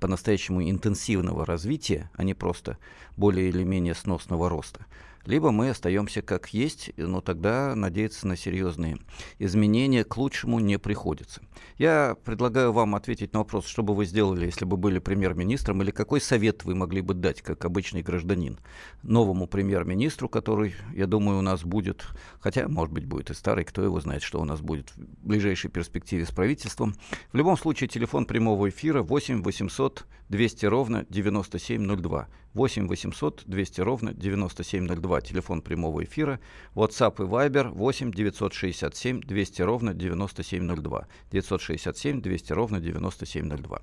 по-настоящему 0.00 0.62
интенсивного 0.62 1.44
развития, 1.44 2.10
а 2.14 2.24
не 2.24 2.32
просто 2.32 2.78
более 3.18 3.50
или 3.50 3.64
менее 3.64 3.94
сносного 3.94 4.48
роста 4.48 4.86
либо 5.26 5.50
мы 5.50 5.70
остаемся 5.70 6.22
как 6.22 6.52
есть, 6.54 6.90
но 6.96 7.20
тогда 7.20 7.74
надеяться 7.74 8.26
на 8.26 8.36
серьезные 8.36 8.98
изменения 9.38 10.04
к 10.04 10.16
лучшему 10.16 10.60
не 10.60 10.78
приходится. 10.78 11.42
Я 11.78 12.16
предлагаю 12.24 12.72
вам 12.72 12.94
ответить 12.94 13.32
на 13.32 13.40
вопрос, 13.40 13.66
что 13.66 13.82
бы 13.82 13.94
вы 13.94 14.06
сделали, 14.06 14.46
если 14.46 14.64
бы 14.64 14.76
были 14.76 14.98
премьер-министром, 14.98 15.82
или 15.82 15.90
какой 15.90 16.20
совет 16.20 16.64
вы 16.64 16.74
могли 16.74 17.00
бы 17.00 17.14
дать, 17.14 17.42
как 17.42 17.64
обычный 17.64 18.02
гражданин, 18.02 18.58
новому 19.02 19.46
премьер-министру, 19.46 20.28
который, 20.28 20.74
я 20.94 21.06
думаю, 21.06 21.38
у 21.38 21.42
нас 21.42 21.64
будет, 21.64 22.06
хотя, 22.40 22.68
может 22.68 22.92
быть, 22.92 23.06
будет 23.06 23.30
и 23.30 23.34
старый, 23.34 23.64
кто 23.64 23.82
его 23.82 24.00
знает, 24.00 24.22
что 24.22 24.40
у 24.40 24.44
нас 24.44 24.60
будет 24.60 24.90
в 24.96 25.26
ближайшей 25.26 25.70
перспективе 25.70 26.24
с 26.24 26.30
правительством. 26.30 26.94
В 27.32 27.36
любом 27.36 27.56
случае, 27.56 27.88
телефон 27.88 28.26
прямого 28.26 28.68
эфира 28.68 29.02
8 29.02 29.42
800 29.42 30.06
200 30.28 30.66
ровно 30.66 31.06
9702. 31.08 32.28
8 32.54 32.88
800 32.88 33.42
200 33.46 33.80
ровно 33.82 34.14
9702. 34.14 35.20
Телефон 35.20 35.60
прямого 35.60 36.02
эфира. 36.02 36.40
WhatsApp 36.74 37.22
и 37.22 37.28
Viber 37.28 37.68
8 37.68 38.12
967 38.12 39.20
200 39.20 39.62
ровно 39.62 39.94
9702. 39.94 41.06
967 41.46 42.20
200 42.20 42.52
ровно 42.52 42.80
9702. 42.80 43.80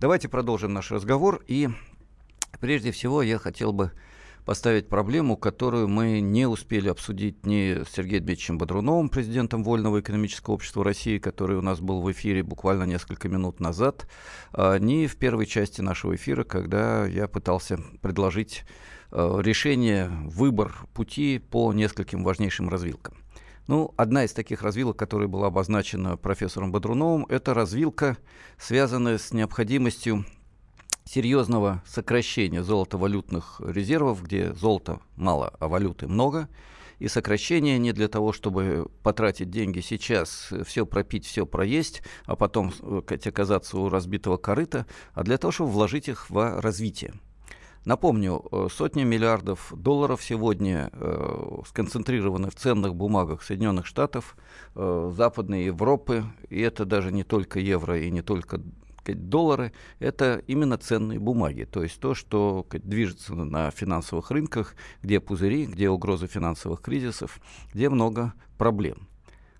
Давайте 0.00 0.28
продолжим 0.28 0.72
наш 0.72 0.90
разговор. 0.90 1.42
И 1.46 1.68
прежде 2.60 2.90
всего 2.90 3.22
я 3.22 3.38
хотел 3.38 3.72
бы 3.72 3.92
поставить 4.44 4.88
проблему, 4.88 5.36
которую 5.36 5.88
мы 5.88 6.20
не 6.20 6.46
успели 6.46 6.88
обсудить 6.88 7.44
ни 7.46 7.84
с 7.84 7.88
Сергеем 7.90 8.24
Дмитриевичем 8.24 8.58
Бодруновым, 8.58 9.08
президентом 9.08 9.62
Вольного 9.62 10.00
экономического 10.00 10.54
общества 10.54 10.82
России, 10.82 11.18
который 11.18 11.56
у 11.56 11.62
нас 11.62 11.80
был 11.80 12.00
в 12.00 12.10
эфире 12.10 12.42
буквально 12.42 12.84
несколько 12.84 13.28
минут 13.28 13.60
назад, 13.60 14.08
а, 14.52 14.78
ни 14.78 15.06
в 15.06 15.16
первой 15.16 15.46
части 15.46 15.82
нашего 15.82 16.16
эфира, 16.16 16.44
когда 16.44 17.06
я 17.06 17.28
пытался 17.28 17.78
предложить 18.00 18.64
а, 19.12 19.38
решение, 19.40 20.08
выбор 20.08 20.74
пути 20.94 21.38
по 21.38 21.72
нескольким 21.72 22.24
важнейшим 22.24 22.68
развилкам. 22.68 23.14
Ну, 23.70 23.94
одна 23.96 24.24
из 24.24 24.32
таких 24.32 24.62
развилок, 24.62 24.96
которая 24.96 25.28
была 25.28 25.46
обозначена 25.46 26.16
профессором 26.16 26.72
Бодруновым, 26.72 27.24
это 27.28 27.54
развилка, 27.54 28.18
связанная 28.58 29.16
с 29.16 29.32
необходимостью 29.32 30.26
серьезного 31.04 31.80
сокращения 31.86 32.64
золотовалютных 32.64 33.60
резервов, 33.64 34.24
где 34.24 34.54
золота 34.54 34.98
мало, 35.14 35.54
а 35.60 35.68
валюты 35.68 36.08
много, 36.08 36.48
и 36.98 37.06
сокращение 37.06 37.78
не 37.78 37.92
для 37.92 38.08
того, 38.08 38.32
чтобы 38.32 38.90
потратить 39.04 39.50
деньги 39.50 39.78
сейчас, 39.78 40.52
все 40.66 40.84
пропить, 40.84 41.24
все 41.24 41.46
проесть, 41.46 42.02
а 42.24 42.34
потом 42.34 42.72
э, 42.82 43.02
оказаться 43.24 43.78
у 43.78 43.88
разбитого 43.88 44.36
корыта, 44.36 44.84
а 45.14 45.22
для 45.22 45.38
того, 45.38 45.52
чтобы 45.52 45.70
вложить 45.70 46.08
их 46.08 46.28
в 46.28 46.60
развитие. 46.60 47.14
Напомню, 47.86 48.44
э, 48.52 48.68
сотни 48.70 49.04
миллиардов 49.04 49.72
долларов 49.74 50.22
сегодня 50.22 50.90
э, 50.92 51.62
сконцентрированы 51.66 52.50
в 52.50 52.54
ценных 52.54 52.94
бумагах 52.94 53.42
Соединенных 53.42 53.86
Штатов, 53.86 54.36
э, 54.74 55.12
Западной 55.16 55.64
Европы, 55.64 56.24
и 56.50 56.60
это 56.60 56.84
даже 56.84 57.10
не 57.10 57.24
только 57.24 57.58
евро 57.58 57.98
и 57.98 58.10
не 58.10 58.20
только 58.20 58.60
доллары– 59.06 59.72
это 59.98 60.42
именно 60.46 60.76
ценные 60.76 61.18
бумаги, 61.18 61.64
то 61.64 61.82
есть 61.82 61.98
то, 61.98 62.14
что 62.14 62.64
движется 62.70 63.34
на 63.34 63.70
финансовых 63.70 64.30
рынках, 64.30 64.76
где 65.02 65.18
пузыри, 65.18 65.66
где 65.66 65.88
угрозы 65.88 66.28
финансовых 66.28 66.80
кризисов, 66.80 67.40
где 67.72 67.88
много 67.88 68.34
проблем. 68.56 69.08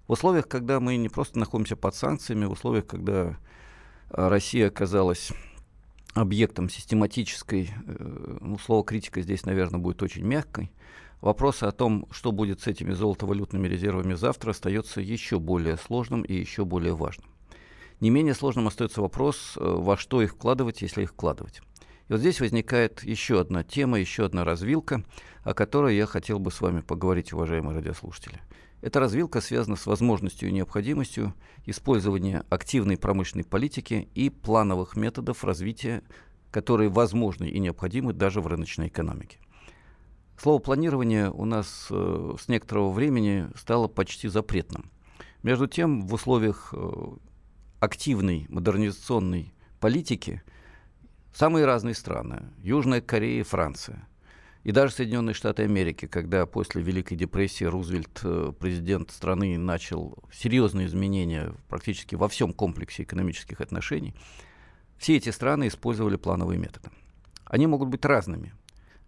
В 0.06 0.12
условиях, 0.12 0.46
когда 0.46 0.78
мы 0.78 0.96
не 0.98 1.09
просто 1.09 1.38
находимся 1.38 1.74
под 1.74 1.96
санкциями, 1.96 2.44
в 2.44 2.52
условиях, 2.52 2.87
когда 2.87 3.38
Россия 4.11 4.68
оказалась 4.68 5.33
объектом 6.14 6.68
систематической, 6.68 7.70
э, 7.86 8.38
ну, 8.40 8.58
слово 8.58 8.84
критика 8.84 9.20
здесь, 9.22 9.44
наверное, 9.44 9.80
будет 9.80 10.02
очень 10.02 10.24
мягкой, 10.24 10.70
вопрос 11.20 11.62
о 11.62 11.72
том, 11.72 12.06
что 12.10 12.32
будет 12.32 12.60
с 12.60 12.66
этими 12.66 12.92
золотовалютными 12.92 13.68
резервами 13.68 14.14
завтра, 14.14 14.50
остается 14.50 15.00
еще 15.00 15.38
более 15.38 15.76
сложным 15.76 16.22
и 16.22 16.34
еще 16.34 16.64
более 16.64 16.94
важным. 16.94 17.30
Не 18.00 18.10
менее 18.10 18.34
сложным 18.34 18.66
остается 18.66 19.02
вопрос, 19.02 19.56
э, 19.56 19.60
во 19.60 19.96
что 19.96 20.22
их 20.22 20.32
вкладывать, 20.32 20.82
если 20.82 21.02
их 21.02 21.10
вкладывать. 21.10 21.60
И 22.08 22.12
вот 22.12 22.20
здесь 22.20 22.40
возникает 22.40 23.04
еще 23.04 23.40
одна 23.40 23.62
тема, 23.62 24.00
еще 24.00 24.24
одна 24.24 24.44
развилка, 24.44 25.04
о 25.44 25.54
которой 25.54 25.96
я 25.96 26.06
хотел 26.06 26.40
бы 26.40 26.50
с 26.50 26.60
вами 26.60 26.80
поговорить, 26.80 27.32
уважаемые 27.32 27.76
радиослушатели. 27.76 28.40
Эта 28.82 28.98
развилка 28.98 29.40
связана 29.40 29.76
с 29.76 29.86
возможностью 29.86 30.48
и 30.48 30.52
необходимостью 30.52 31.34
использования 31.66 32.44
активной 32.48 32.96
промышленной 32.96 33.44
политики 33.44 34.08
и 34.14 34.30
плановых 34.30 34.96
методов 34.96 35.44
развития, 35.44 36.02
которые 36.50 36.88
возможны 36.88 37.48
и 37.48 37.58
необходимы 37.58 38.12
даже 38.12 38.40
в 38.40 38.46
рыночной 38.46 38.88
экономике. 38.88 39.38
Слово 40.38 40.58
планирование 40.58 41.30
у 41.30 41.44
нас 41.44 41.88
э, 41.90 42.34
с 42.40 42.48
некоторого 42.48 42.90
времени 42.90 43.48
стало 43.54 43.88
почти 43.88 44.28
запретным. 44.28 44.90
Между 45.42 45.66
тем, 45.66 46.06
в 46.06 46.14
условиях 46.14 46.72
э, 46.72 47.16
активной 47.78 48.46
модернизационной 48.48 49.52
политики 49.80 50.42
самые 51.34 51.66
разные 51.66 51.94
страны, 51.94 52.44
Южная 52.62 53.02
Корея 53.02 53.40
и 53.40 53.44
Франция, 53.44 54.08
и 54.62 54.72
даже 54.72 54.92
Соединенные 54.92 55.32
Штаты 55.32 55.62
Америки, 55.62 56.06
когда 56.06 56.44
после 56.44 56.82
Великой 56.82 57.16
депрессии 57.16 57.64
Рузвельт, 57.64 58.20
э, 58.24 58.52
президент 58.58 59.10
страны, 59.10 59.56
начал 59.56 60.18
серьезные 60.32 60.86
изменения 60.86 61.54
практически 61.68 62.14
во 62.14 62.28
всем 62.28 62.52
комплексе 62.52 63.04
экономических 63.04 63.60
отношений, 63.60 64.14
все 64.98 65.16
эти 65.16 65.30
страны 65.30 65.68
использовали 65.68 66.16
плановые 66.16 66.58
методы. 66.58 66.90
Они 67.46 67.66
могут 67.66 67.88
быть 67.88 68.04
разными. 68.04 68.52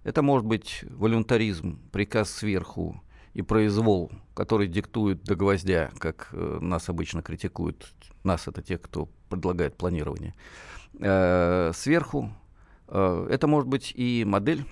Это 0.05 0.23
может 0.23 0.47
быть 0.47 0.85
волюнтаризм, 0.89 1.79
приказ 1.93 2.31
сверху 2.31 3.03
и 3.35 3.43
произвол, 3.43 4.11
который 4.35 4.69
диктует 4.69 5.23
до 5.23 5.37
гвоздя, 5.37 5.91
как 5.99 6.31
э, 6.33 6.59
нас 6.63 6.89
обычно 6.89 7.23
критикуют. 7.23 7.93
Нас 8.25 8.49
это 8.49 8.63
те, 8.63 8.79
кто 8.79 9.11
предлагает 9.29 9.77
планирование. 9.77 10.35
Э, 10.99 11.73
сверху 11.75 12.33
это 12.89 13.47
может 13.47 13.71
быть 13.71 13.91
и 13.97 14.23
модель 14.27 14.67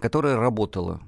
которая 0.00 0.36
работала 0.36 1.00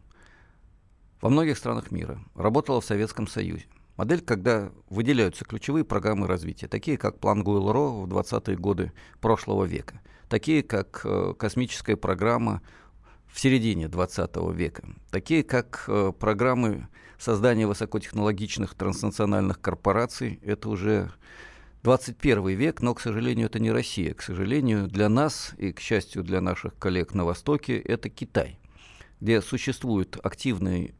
во 1.21 1.29
многих 1.29 1.59
странах 1.59 1.91
мира, 1.91 2.21
работала 2.35 2.81
в 2.81 2.85
Советском 2.85 3.27
Союзе. 3.27 3.67
Модель, 3.97 4.21
когда 4.21 4.71
выделяются 4.89 5.45
ключевые 5.45 5.85
программы 5.85 6.27
развития, 6.27 6.67
такие 6.67 6.97
как 6.97 7.19
план 7.19 7.43
Гуэлро 7.43 8.05
в 8.05 8.09
20-е 8.09 8.57
годы 8.57 8.93
прошлого 9.21 9.65
века, 9.65 10.01
такие 10.29 10.63
как 10.63 11.03
э, 11.05 11.35
космическая 11.39 11.97
программа 11.97 12.63
в 13.29 13.39
середине 13.39 13.89
20 13.89 14.37
века, 14.55 14.85
такие 15.11 15.45
как 15.45 15.85
э, 15.89 16.13
программы 16.19 16.89
создания 17.19 17.67
высокотехнологичных 17.67 18.75
транснациональных 18.75 19.61
корпораций, 19.61 20.41
это 20.43 20.69
уже 20.71 21.13
21 21.83 22.49
век, 22.49 22.81
но, 22.81 22.95
к 22.95 23.01
сожалению, 23.01 23.47
это 23.47 23.59
не 23.59 23.71
Россия. 23.71 24.15
К 24.15 24.23
сожалению, 24.23 24.89
для 24.89 25.09
нас 25.09 25.53
и, 25.59 25.73
к 25.73 25.81
счастью, 25.81 26.25
для 26.25 26.41
наших 26.41 26.77
коллег 26.79 27.15
на 27.15 27.25
Востоке, 27.25 27.79
это 27.79 28.09
Китай 28.09 28.59
где 29.23 29.41
существует 29.41 30.19
активная 30.21 30.91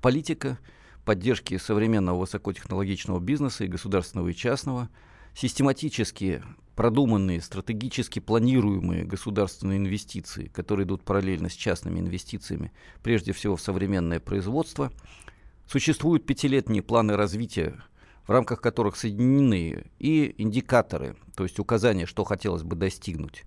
политика 0.00 0.58
поддержки 1.04 1.58
современного 1.58 2.20
высокотехнологичного 2.20 3.20
бизнеса 3.20 3.64
и 3.64 3.68
государственного 3.68 4.28
и 4.28 4.34
частного, 4.34 4.88
систематически 5.34 6.42
продуманные, 6.74 7.42
стратегически 7.42 8.18
планируемые 8.18 9.04
государственные 9.04 9.76
инвестиции, 9.76 10.46
которые 10.46 10.86
идут 10.86 11.04
параллельно 11.04 11.50
с 11.50 11.52
частными 11.52 12.00
инвестициями, 12.00 12.72
прежде 13.02 13.34
всего 13.34 13.56
в 13.56 13.60
современное 13.60 14.20
производство. 14.20 14.90
Существуют 15.70 16.24
пятилетние 16.24 16.82
планы 16.82 17.14
развития, 17.14 17.78
в 18.26 18.30
рамках 18.30 18.62
которых 18.62 18.96
соединены 18.96 19.90
и 19.98 20.34
индикаторы, 20.38 21.14
то 21.36 21.42
есть 21.44 21.58
указания, 21.58 22.06
что 22.06 22.24
хотелось 22.24 22.62
бы 22.62 22.74
достигнуть, 22.74 23.44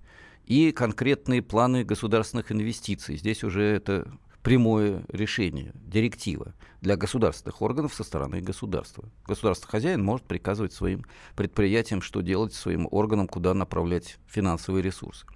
и 0.50 0.72
конкретные 0.72 1.44
планы 1.44 1.84
государственных 1.86 2.52
инвестиций. 2.52 3.16
Здесь 3.16 3.44
уже 3.44 3.64
это 3.64 4.12
прямое 4.42 5.06
решение, 5.10 5.74
директива 5.76 6.56
для 6.82 6.98
государственных 6.98 7.62
органов 7.62 7.94
со 7.94 8.04
стороны 8.04 8.42
государства. 8.42 9.06
Государственный 9.28 9.70
хозяин 9.70 10.04
может 10.04 10.26
приказывать 10.26 10.74
своим 10.74 11.06
предприятиям, 11.36 12.02
что 12.02 12.22
делать 12.22 12.54
своим 12.54 12.88
органам, 12.90 13.28
куда 13.28 13.54
направлять 13.54 14.18
финансовые 14.26 14.82
ресурсы. 14.82 15.28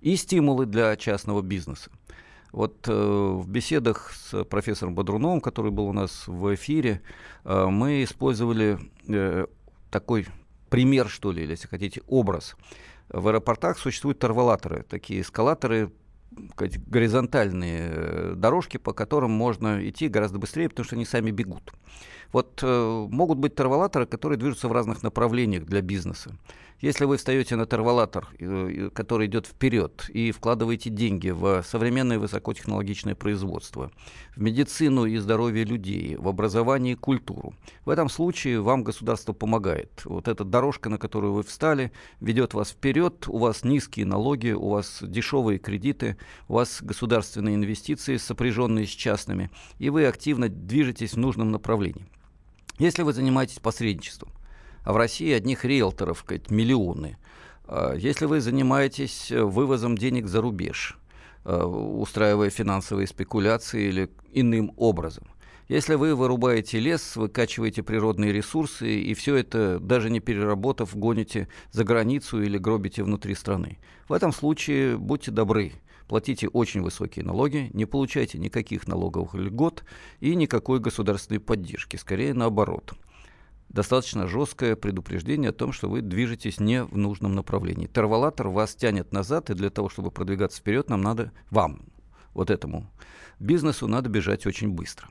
И 0.00 0.16
стимулы 0.16 0.66
для 0.66 0.96
частного 0.96 1.42
бизнеса. 1.42 1.90
Вот 2.50 2.88
э, 2.88 2.92
в 2.92 3.48
беседах 3.48 4.12
с 4.12 4.44
профессором 4.44 4.96
Бодруновым, 4.96 5.40
который 5.40 5.70
был 5.70 5.86
у 5.86 5.92
нас 5.92 6.26
в 6.26 6.54
эфире, 6.54 7.02
э, 7.44 7.66
мы 7.66 8.02
использовали 8.02 8.78
э, 9.06 9.46
такой 9.90 10.26
пример, 10.70 11.08
что 11.08 11.30
ли, 11.30 11.44
или, 11.44 11.52
если 11.52 11.68
хотите, 11.68 12.02
образ 12.08 12.56
в 13.08 13.28
аэропортах 13.28 13.78
существуют 13.78 14.18
торвалаторы, 14.18 14.84
такие 14.88 15.20
эскалаторы, 15.20 15.92
горизонтальные 16.56 17.88
э, 17.90 18.32
дорожки, 18.36 18.76
по 18.76 18.92
которым 18.92 19.30
можно 19.30 19.88
идти 19.88 20.08
гораздо 20.08 20.38
быстрее, 20.38 20.68
потому 20.68 20.84
что 20.84 20.96
они 20.96 21.04
сами 21.04 21.30
бегут. 21.30 21.72
Вот 22.32 22.60
э, 22.62 23.06
могут 23.10 23.38
быть 23.38 23.54
торвалаторы, 23.54 24.06
которые 24.06 24.38
движутся 24.38 24.68
в 24.68 24.72
разных 24.72 25.02
направлениях 25.02 25.64
для 25.64 25.80
бизнеса. 25.80 26.36
Если 26.82 27.06
вы 27.06 27.16
встаете 27.16 27.56
на 27.56 27.64
торвалатор, 27.64 28.28
э, 28.38 28.90
который 28.92 29.28
идет 29.28 29.46
вперед, 29.46 30.10
и 30.10 30.30
вкладываете 30.30 30.90
деньги 30.90 31.30
в 31.30 31.62
современное 31.62 32.18
высокотехнологичное 32.18 33.14
производство, 33.14 33.90
в 34.34 34.42
медицину 34.42 35.06
и 35.06 35.16
здоровье 35.16 35.64
людей, 35.64 36.16
в 36.16 36.28
образование 36.28 36.92
и 36.92 36.96
культуру, 36.96 37.54
в 37.86 37.90
этом 37.90 38.10
случае 38.10 38.60
вам 38.60 38.84
государство 38.84 39.32
помогает. 39.32 40.02
Вот 40.04 40.28
эта 40.28 40.44
дорожка, 40.44 40.90
на 40.90 40.98
которую 40.98 41.32
вы 41.32 41.44
встали, 41.44 41.92
ведет 42.20 42.52
вас 42.52 42.72
вперед, 42.72 43.26
у 43.26 43.38
вас 43.38 43.64
низкие 43.64 44.04
налоги, 44.04 44.50
у 44.50 44.68
вас 44.68 44.98
дешевые 45.00 45.58
кредиты, 45.58 46.18
у 46.46 46.54
вас 46.54 46.82
государственные 46.82 47.54
инвестиции, 47.54 48.18
сопряженные 48.18 48.86
с 48.86 48.90
частными, 48.90 49.50
и 49.78 49.88
вы 49.88 50.04
активно 50.04 50.50
движетесь 50.50 51.14
в 51.14 51.18
нужном 51.18 51.50
направлении. 51.50 52.06
Если 52.78 53.02
вы 53.02 53.12
занимаетесь 53.12 53.58
посредничеством, 53.58 54.30
а 54.84 54.92
в 54.92 54.96
России 54.96 55.32
одних 55.32 55.64
риэлторов 55.64 56.24
миллионы, 56.50 57.16
а 57.64 57.94
если 57.94 58.26
вы 58.26 58.40
занимаетесь 58.40 59.32
э, 59.32 59.42
вывозом 59.42 59.98
денег 59.98 60.26
за 60.26 60.40
рубеж, 60.40 60.98
э, 61.44 61.62
устраивая 61.62 62.50
финансовые 62.50 63.06
спекуляции 63.06 63.88
или 63.88 64.10
иным 64.32 64.72
образом, 64.76 65.24
если 65.68 65.96
вы 65.96 66.14
вырубаете 66.14 66.78
лес, 66.78 67.16
выкачиваете 67.16 67.82
природные 67.82 68.32
ресурсы 68.32 69.00
и 69.00 69.14
все 69.14 69.34
это, 69.34 69.80
даже 69.80 70.10
не 70.10 70.20
переработав, 70.20 70.94
гоните 70.94 71.48
за 71.72 71.82
границу 71.82 72.40
или 72.40 72.56
гробите 72.56 73.02
внутри 73.02 73.34
страны. 73.34 73.78
В 74.08 74.12
этом 74.12 74.32
случае 74.32 74.96
будьте 74.96 75.32
добры, 75.32 75.72
платите 76.08 76.48
очень 76.48 76.82
высокие 76.82 77.24
налоги, 77.24 77.70
не 77.72 77.84
получайте 77.84 78.38
никаких 78.38 78.86
налоговых 78.86 79.34
льгот 79.34 79.84
и 80.20 80.34
никакой 80.34 80.80
государственной 80.80 81.40
поддержки, 81.40 81.96
скорее 81.96 82.34
наоборот. 82.34 82.94
Достаточно 83.68 84.26
жесткое 84.28 84.76
предупреждение 84.76 85.50
о 85.50 85.52
том, 85.52 85.72
что 85.72 85.88
вы 85.88 86.00
движетесь 86.00 86.60
не 86.60 86.84
в 86.84 86.96
нужном 86.96 87.34
направлении. 87.34 87.88
Тервалатор 87.88 88.48
вас 88.48 88.74
тянет 88.74 89.12
назад, 89.12 89.50
и 89.50 89.54
для 89.54 89.70
того, 89.70 89.88
чтобы 89.88 90.10
продвигаться 90.10 90.60
вперед, 90.60 90.88
нам 90.88 91.02
надо, 91.02 91.32
вам, 91.50 91.82
вот 92.32 92.50
этому 92.50 92.90
бизнесу, 93.40 93.88
надо 93.88 94.08
бежать 94.08 94.46
очень 94.46 94.70
быстро. 94.70 95.08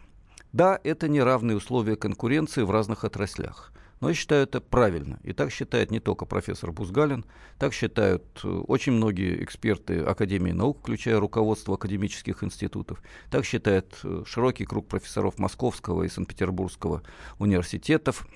Да, 0.53 0.79
это 0.84 1.10
неравные 1.10 1.58
условия 1.58 1.97
конкуренции 1.97 2.62
в 2.62 2.71
разных 2.71 3.03
отраслях. 3.03 3.73
Но 4.01 4.10
я 4.10 4.15
считаю 4.15 4.43
это 4.43 4.60
правильно. 4.60 5.19
И 5.23 5.31
так 5.31 5.51
считает 5.51 5.89
не 5.89 5.99
только 5.99 6.25
профессор 6.25 6.71
Бузгалин, 6.71 7.25
так 7.58 7.73
считают 7.73 8.23
э, 8.43 8.47
очень 8.47 8.91
многие 8.91 9.43
эксперты 9.43 9.99
Академии 10.01 10.51
наук, 10.51 10.79
включая 10.79 11.19
руководство 11.19 11.75
академических 11.75 12.43
институтов. 12.43 13.01
Так 13.31 13.45
считает 13.45 13.97
э, 14.03 14.23
широкий 14.25 14.65
круг 14.65 14.88
профессоров 14.88 15.39
Московского 15.39 16.03
и 16.03 16.10
Санкт-Петербургского 16.10 17.03
университетов 17.39 18.27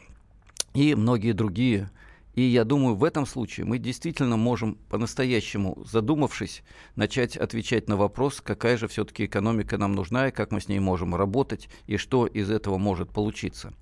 и 0.73 0.95
многие 0.95 1.33
другие. 1.33 1.89
И 2.35 2.41
я 2.41 2.63
думаю, 2.63 2.95
в 2.95 3.03
этом 3.03 3.25
случае 3.25 3.65
мы 3.65 3.79
действительно 3.79 4.37
можем 4.37 4.75
по-настоящему, 4.89 5.83
задумавшись, 5.85 6.63
начать 6.95 7.35
отвечать 7.35 7.89
на 7.89 7.97
вопрос, 7.97 8.39
какая 8.39 8.77
же 8.77 8.87
все-таки 8.87 9.25
экономика 9.25 9.77
нам 9.77 9.93
нужна, 9.93 10.29
и 10.29 10.31
как 10.31 10.51
мы 10.51 10.61
с 10.61 10.69
ней 10.69 10.79
можем 10.79 11.15
работать, 11.15 11.67
и 11.85 11.97
что 11.97 12.27
из 12.27 12.49
этого 12.49 12.77
может 12.77 13.09
получиться. 13.09 13.73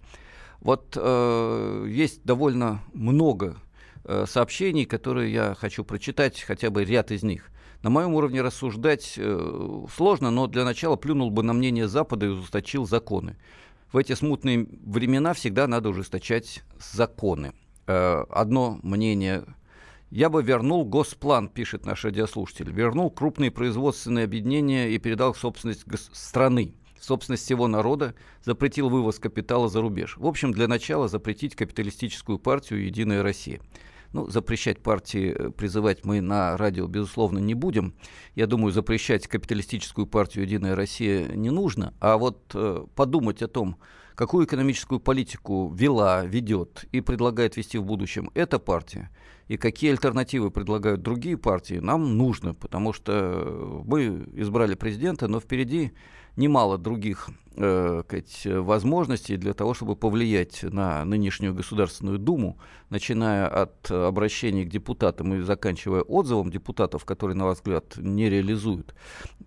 Вот 0.61 0.97
э, 0.99 1.85
есть 1.89 2.23
довольно 2.23 2.81
много 2.93 3.57
э, 4.03 4.25
сообщений, 4.27 4.85
которые 4.85 5.31
я 5.31 5.55
хочу 5.55 5.83
прочитать, 5.83 6.41
хотя 6.41 6.69
бы 6.69 6.83
ряд 6.83 7.11
из 7.11 7.23
них. 7.23 7.49
На 7.83 7.89
моем 7.89 8.15
уровне 8.15 8.41
рассуждать 8.41 9.13
э, 9.17 9.85
сложно, 9.95 10.31
но 10.31 10.47
для 10.47 10.65
начала 10.65 10.95
плюнул 10.95 11.29
бы 11.29 11.43
на 11.43 11.53
мнение 11.53 11.87
Запада 11.87 12.25
и 12.25 12.29
ужесточил 12.29 12.87
законы. 12.87 13.37
В 13.91 13.97
эти 13.97 14.13
смутные 14.13 14.67
времена 14.83 15.33
всегда 15.33 15.67
надо 15.67 15.89
ужесточать 15.89 16.63
законы. 16.79 17.53
Э, 17.85 18.23
одно 18.29 18.79
мнение 18.81 19.45
я 20.09 20.29
бы 20.29 20.41
вернул 20.41 20.85
госплан, 20.85 21.49
пишет 21.49 21.85
наш 21.85 22.05
радиослушатель. 22.05 22.71
Вернул 22.71 23.11
крупные 23.11 23.51
производственные 23.51 24.23
объединения 24.23 24.89
и 24.89 24.97
передал 24.97 25.35
собственность 25.35 25.85
страны 26.13 26.73
собственность 26.99 27.43
всего 27.43 27.67
народа, 27.67 28.15
запретил 28.43 28.89
вывоз 28.89 29.19
капитала 29.19 29.69
за 29.69 29.81
рубеж. 29.81 30.17
В 30.17 30.25
общем, 30.25 30.51
для 30.51 30.67
начала 30.67 31.07
запретить 31.07 31.55
капиталистическую 31.55 32.39
партию 32.39 32.85
«Единая 32.85 33.23
Россия». 33.23 33.59
Ну, 34.13 34.29
запрещать 34.29 34.79
партии 34.79 35.35
э, 35.37 35.49
призывать 35.51 36.05
мы 36.05 36.21
на 36.21 36.55
радио, 36.55 36.87
безусловно, 36.87 37.39
не 37.39 37.53
будем. 37.53 37.93
Я 38.35 38.47
думаю, 38.47 38.71
запрещать 38.71 39.27
капиталистическую 39.27 40.07
партию 40.07 40.45
«Единая 40.45 40.75
Россия» 40.75 41.27
не 41.27 41.49
нужно. 41.49 41.93
А 41.99 42.17
вот 42.17 42.51
э, 42.53 42.85
подумать 42.95 43.41
о 43.41 43.47
том, 43.47 43.77
какую 44.15 44.45
экономическую 44.45 44.99
политику 44.99 45.71
вела, 45.73 46.25
ведет 46.25 46.85
и 46.91 47.01
предлагает 47.01 47.57
вести 47.57 47.77
в 47.77 47.83
будущем 47.83 48.31
эта 48.33 48.59
партия, 48.59 49.11
и 49.47 49.57
какие 49.57 49.91
альтернативы 49.91 50.51
предлагают 50.51 51.01
другие 51.01 51.37
партии, 51.37 51.75
нам 51.75 52.17
нужно, 52.17 52.53
потому 52.53 52.93
что 52.93 53.83
мы 53.85 54.25
избрали 54.33 54.73
президента, 54.75 55.27
но 55.27 55.39
впереди 55.39 55.93
немало 56.37 56.77
других 56.77 57.29
э, 57.57 58.03
возможностей 58.61 59.37
для 59.37 59.53
того, 59.53 59.73
чтобы 59.73 59.95
повлиять 59.95 60.63
на 60.63 61.03
нынешнюю 61.05 61.53
Государственную 61.53 62.19
Думу, 62.19 62.57
начиная 62.89 63.47
от 63.47 63.91
обращений 63.91 64.65
к 64.65 64.69
депутатам 64.69 65.33
и 65.33 65.41
заканчивая 65.41 66.01
отзывом 66.01 66.51
депутатов, 66.51 67.05
которые, 67.05 67.35
на 67.35 67.45
ваш 67.45 67.57
взгляд, 67.57 67.97
не 67.97 68.29
реализуют 68.29 68.95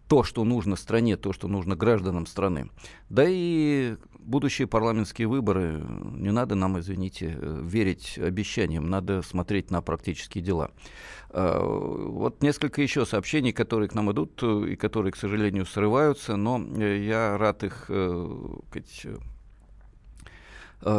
то, 0.09 0.25
что 0.25 0.45
нужно 0.45 0.77
стране, 0.77 1.17
то, 1.17 1.33
что 1.33 1.49
нужно 1.49 1.77
гражданам 1.77 2.27
страны. 2.27 2.69
Да 3.09 3.25
и 3.27 3.97
будущие 4.19 4.67
парламентские 4.67 5.29
выборы, 5.29 5.83
не 6.15 6.31
надо 6.31 6.55
нам, 6.55 6.79
извините, 6.79 7.39
верить 7.41 8.19
обещаниям, 8.19 8.91
надо 8.91 9.23
смотреть 9.23 9.71
на 9.71 9.83
практические 9.83 10.43
дела. 10.43 10.71
Э, 11.31 11.61
вот 11.63 12.43
несколько 12.43 12.83
еще 12.83 13.07
сообщений, 13.07 13.53
которые 13.53 13.89
к 13.89 13.95
нам 13.95 14.11
идут 14.13 14.43
и 14.43 14.77
которые, 14.77 15.13
к 15.13 15.17
сожалению, 15.17 15.65
срываются, 15.65 16.37
но 16.37 16.61
э, 16.61 17.05
я 17.05 17.39
рад 17.39 17.63
их 17.63 17.85
сказать, 17.85 18.00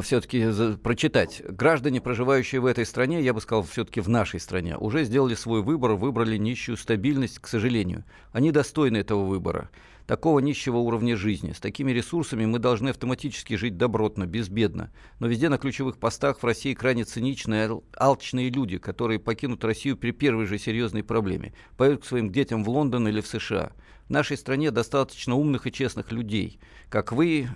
все-таки 0.03 0.45
прочитать. 0.83 1.41
Граждане, 1.47 2.01
проживающие 2.01 2.61
в 2.61 2.65
этой 2.65 2.85
стране, 2.85 3.21
я 3.21 3.33
бы 3.33 3.41
сказал, 3.41 3.63
все-таки 3.63 3.99
в 3.99 4.09
нашей 4.09 4.39
стране, 4.39 4.77
уже 4.77 5.03
сделали 5.03 5.33
свой 5.33 5.63
выбор, 5.63 5.93
выбрали 5.93 6.37
нищую 6.37 6.77
стабильность, 6.77 7.39
к 7.39 7.47
сожалению. 7.47 8.03
Они 8.31 8.51
достойны 8.51 8.97
этого 8.97 9.25
выбора 9.25 9.69
такого 10.07 10.39
нищего 10.39 10.77
уровня 10.77 11.15
жизни. 11.15 11.53
С 11.53 11.61
такими 11.61 11.91
ресурсами 11.91 12.45
мы 12.45 12.59
должны 12.59 12.89
автоматически 12.89 13.53
жить 13.53 13.77
добротно, 13.77 14.25
безбедно. 14.25 14.91
Но 15.19 15.27
везде 15.27 15.47
на 15.47 15.57
ключевых 15.57 15.97
постах 15.97 16.39
в 16.39 16.43
России 16.43 16.73
крайне 16.73 17.05
циничные, 17.05 17.81
алчные 17.97 18.49
люди, 18.49 18.77
которые 18.77 19.19
покинут 19.19 19.63
Россию 19.63 19.95
при 19.95 20.11
первой 20.11 20.47
же 20.47 20.57
серьезной 20.57 21.03
проблеме. 21.03 21.53
Поедут 21.77 22.03
к 22.03 22.07
своим 22.07 22.29
детям 22.29 22.65
в 22.65 22.69
Лондон 22.69 23.07
или 23.07 23.21
в 23.21 23.27
США. 23.27 23.71
Нашей 24.11 24.37
стране 24.37 24.71
достаточно 24.71 25.35
умных 25.35 25.67
и 25.67 25.71
честных 25.71 26.11
людей, 26.11 26.59
как 26.89 27.11
вы, 27.11 27.49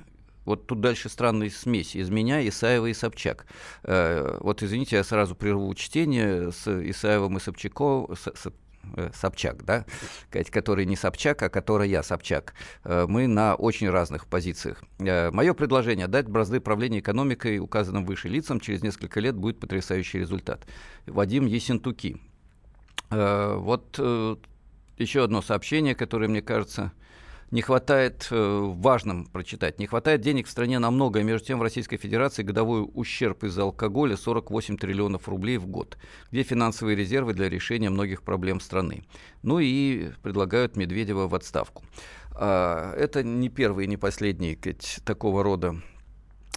вот 0.46 0.68
тут 0.68 0.82
дальше 0.82 1.10
странная 1.10 1.50
смесь 1.50 1.96
из 1.96 2.10
меня, 2.10 2.48
Исаева 2.48 2.88
и 2.88 2.94
Собчак. 2.94 3.46
Э, 3.84 4.38
вот 4.42 4.64
извините, 4.64 4.96
я 4.96 5.04
сразу 5.04 5.36
прерву 5.36 5.74
чтение 5.76 6.52
с 6.52 6.68
Исаевым 6.68 7.38
и 7.38 7.40
Собчаком, 7.40 8.16
с, 8.16 8.28
с, 8.28 8.52
Э, 8.96 9.10
Собчак, 9.14 9.64
да, 9.66 9.86
который 10.30 10.86
не 10.86 10.96
Собчак, 10.96 11.42
а 11.44 11.50
который 11.50 11.90
я 11.90 12.04
Собчак. 12.04 12.54
Э, 12.84 13.06
мы 13.08 13.28
на 13.28 13.56
очень 13.56 13.90
разных 13.90 14.28
позициях. 14.28 14.84
Э, 15.00 15.32
Мое 15.32 15.54
предложение 15.54 16.08
дать 16.08 16.28
бразды 16.28 16.60
правления 16.60 17.00
экономикой 17.00 17.60
указанным 17.60 18.06
выше 18.06 18.28
лицам 18.30 18.60
через 18.60 18.84
несколько 18.84 19.20
лет 19.20 19.36
будет 19.36 19.60
потрясающий 19.60 20.20
результат. 20.20 20.66
Вадим 21.06 21.46
Есентуки. 21.46 22.18
Вот 23.12 24.00
еще 24.98 25.24
одно 25.24 25.42
сообщение, 25.42 25.96
которое, 25.96 26.28
мне 26.28 26.42
кажется, 26.42 26.92
не 27.52 27.62
хватает, 27.62 28.28
э, 28.32 28.60
важным 28.62 29.28
прочитать, 29.28 29.80
не 29.80 29.88
хватает 29.88 30.22
денег 30.22 30.48
в 30.48 30.50
стране 30.50 30.80
на 30.80 30.92
многое. 30.92 31.24
Между 31.24 31.48
тем 31.48 31.60
в 31.60 31.62
Российской 31.62 31.98
Федерации 31.98 32.44
годовой 32.44 32.88
ущерб 32.94 33.44
из-за 33.44 33.64
алкоголя 33.64 34.18
48 34.18 34.78
триллионов 34.78 35.30
рублей 35.30 35.58
в 35.58 35.68
год. 35.68 35.98
Где 36.32 36.44
финансовые 36.44 36.96
резервы 36.96 37.34
для 37.34 37.50
решения 37.50 37.90
многих 37.90 38.24
проблем 38.24 38.60
страны? 38.60 39.06
Ну 39.44 39.60
и 39.60 40.10
предлагают 40.24 40.76
Медведева 40.76 41.28
в 41.28 41.36
отставку. 41.36 41.84
А, 42.32 42.94
это 42.96 43.24
не 43.24 43.50
первый 43.50 43.86
и 43.86 43.88
не 43.88 43.98
последний 43.98 44.60
такого 45.06 45.44
рода 45.44 45.76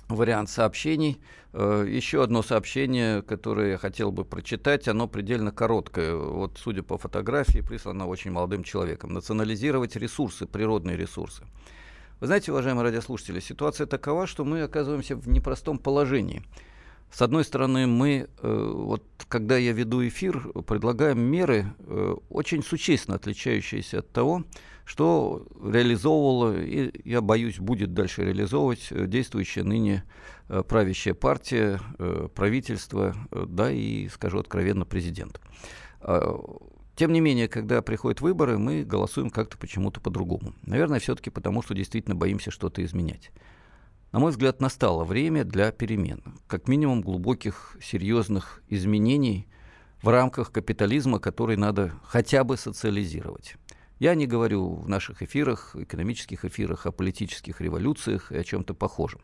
вариант 0.09 0.51
сообщений. 0.51 1.21
Э, 1.53 1.87
еще 1.88 2.23
одно 2.23 2.42
сообщение, 2.42 3.23
которое 3.23 3.73
я 3.73 3.79
хотел 3.79 4.12
бы 4.12 4.25
прочитать, 4.25 4.88
оно 4.88 5.07
предельно 5.09 5.53
короткое. 5.53 6.14
Вот, 6.14 6.59
судя 6.59 6.83
по 6.83 6.99
фотографии, 6.99 7.61
прислано 7.61 8.07
очень 8.07 8.31
молодым 8.31 8.64
человеком. 8.64 9.12
Национализировать 9.12 9.97
ресурсы, 9.97 10.47
природные 10.47 10.97
ресурсы. 10.97 11.44
Вы 12.21 12.27
знаете, 12.27 12.51
уважаемые 12.51 12.85
радиослушатели, 12.85 13.38
ситуация 13.40 13.87
такова, 13.87 14.27
что 14.27 14.44
мы 14.44 14.62
оказываемся 14.62 15.14
в 15.14 15.29
непростом 15.29 15.79
положении. 15.79 16.42
С 17.12 17.23
одной 17.23 17.44
стороны, 17.44 17.87
мы, 17.87 18.29
э, 18.42 18.73
вот 18.75 19.03
когда 19.29 19.57
я 19.57 19.73
веду 19.73 20.07
эфир, 20.07 20.40
предлагаем 20.66 21.21
меры, 21.21 21.73
э, 21.79 22.16
очень 22.29 22.62
существенно 22.62 23.16
отличающиеся 23.16 24.01
от 24.01 24.11
того, 24.11 24.44
что 24.88 25.46
реализовывала, 25.62 26.59
и, 26.59 26.90
я 27.07 27.20
боюсь, 27.20 27.59
будет 27.59 27.92
дальше 27.92 28.24
реализовывать 28.24 28.88
э, 28.90 29.07
действующая 29.07 29.62
ныне 29.62 30.03
э, 30.48 30.62
правящая 30.66 31.12
партия, 31.12 31.79
э, 31.98 32.29
правительство, 32.35 33.14
да 33.31 33.70
и, 33.70 34.09
скажу 34.09 34.38
откровенно, 34.38 34.87
президент. 34.87 35.42
Э, 36.01 36.38
тем 36.96 37.12
не 37.12 37.20
менее, 37.20 37.48
когда 37.48 37.83
приходят 37.83 38.22
выборы, 38.22 38.57
мы 38.57 38.83
голосуем 38.83 39.29
как-то 39.29 39.59
почему-то 39.59 40.01
по-другому. 40.01 40.55
Наверное, 40.62 41.01
все-таки 41.01 41.29
потому, 41.29 41.61
что 41.61 41.74
действительно 41.74 42.16
боимся 42.16 42.51
что-то 42.51 42.83
изменять. 42.83 43.31
На 44.11 44.20
мой 44.20 44.31
взгляд, 44.31 44.59
настало 44.62 45.05
время 45.05 45.44
для 45.44 45.70
перемен, 45.70 46.22
как 46.46 46.66
минимум 46.66 47.03
глубоких, 47.03 47.77
серьезных 47.83 48.62
изменений 48.70 49.48
в 50.01 50.09
рамках 50.09 50.51
капитализма, 50.51 51.18
который 51.18 51.59
надо 51.59 51.92
хотя 52.05 52.42
бы 52.42 52.57
социализировать. 52.57 53.57
Я 53.98 54.14
не 54.14 54.26
говорю 54.26 54.74
в 54.74 54.88
наших 54.88 55.22
эфирах, 55.22 55.74
экономических 55.74 56.44
эфирах, 56.44 56.87
о 56.87 56.92
политических 56.92 57.61
революциях 57.61 58.32
и 58.32 58.37
о 58.37 58.44
чем-то 58.44 58.74
похожем. 58.74 59.20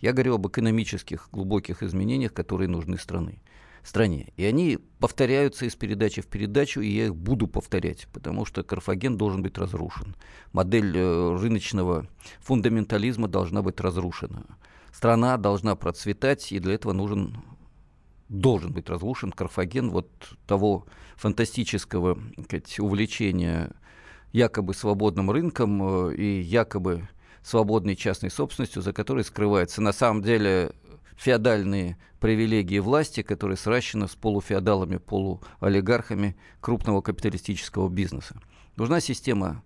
Я 0.00 0.12
говорю 0.12 0.34
об 0.34 0.46
экономических 0.46 1.28
глубоких 1.32 1.82
изменениях, 1.82 2.32
которые 2.32 2.68
нужны 2.68 2.98
страны 2.98 3.40
стране. 3.86 4.32
И 4.36 4.44
они 4.44 4.78
повторяются 4.98 5.64
из 5.64 5.74
передачи 5.76 6.20
в 6.20 6.26
передачу, 6.26 6.80
и 6.80 6.88
я 6.88 7.06
их 7.06 7.16
буду 7.16 7.46
повторять, 7.46 8.08
потому 8.12 8.44
что 8.44 8.62
Карфаген 8.62 9.16
должен 9.16 9.42
быть 9.42 9.56
разрушен. 9.58 10.16
Модель 10.52 10.96
э, 10.96 11.36
рыночного 11.36 12.08
фундаментализма 12.40 13.28
должна 13.28 13.62
быть 13.62 13.80
разрушена. 13.80 14.44
Страна 14.92 15.36
должна 15.36 15.76
процветать, 15.76 16.52
и 16.52 16.58
для 16.58 16.74
этого 16.74 16.92
нужен 16.92 17.42
должен 18.28 18.72
быть 18.72 18.88
разрушен 18.90 19.30
Карфаген 19.30 19.90
вот 19.90 20.10
того 20.48 20.86
фантастического 21.14 22.18
сказать, 22.44 22.80
увлечения 22.80 23.70
якобы 24.32 24.74
свободным 24.74 25.30
рынком 25.30 26.10
э, 26.10 26.14
и 26.16 26.40
якобы 26.40 27.08
свободной 27.42 27.96
частной 27.96 28.30
собственностью, 28.30 28.82
за 28.82 28.92
которой 28.92 29.24
скрывается 29.24 29.80
на 29.80 29.92
самом 29.92 30.22
деле 30.22 30.72
феодальные 31.16 31.96
привилегии 32.20 32.78
власти, 32.78 33.22
которые 33.22 33.56
сращены 33.56 34.08
с 34.08 34.14
полуфеодалами, 34.14 34.98
полуолигархами 34.98 36.36
крупного 36.60 37.00
капиталистического 37.00 37.88
бизнеса. 37.88 38.40
Нужна 38.76 39.00
система 39.00 39.62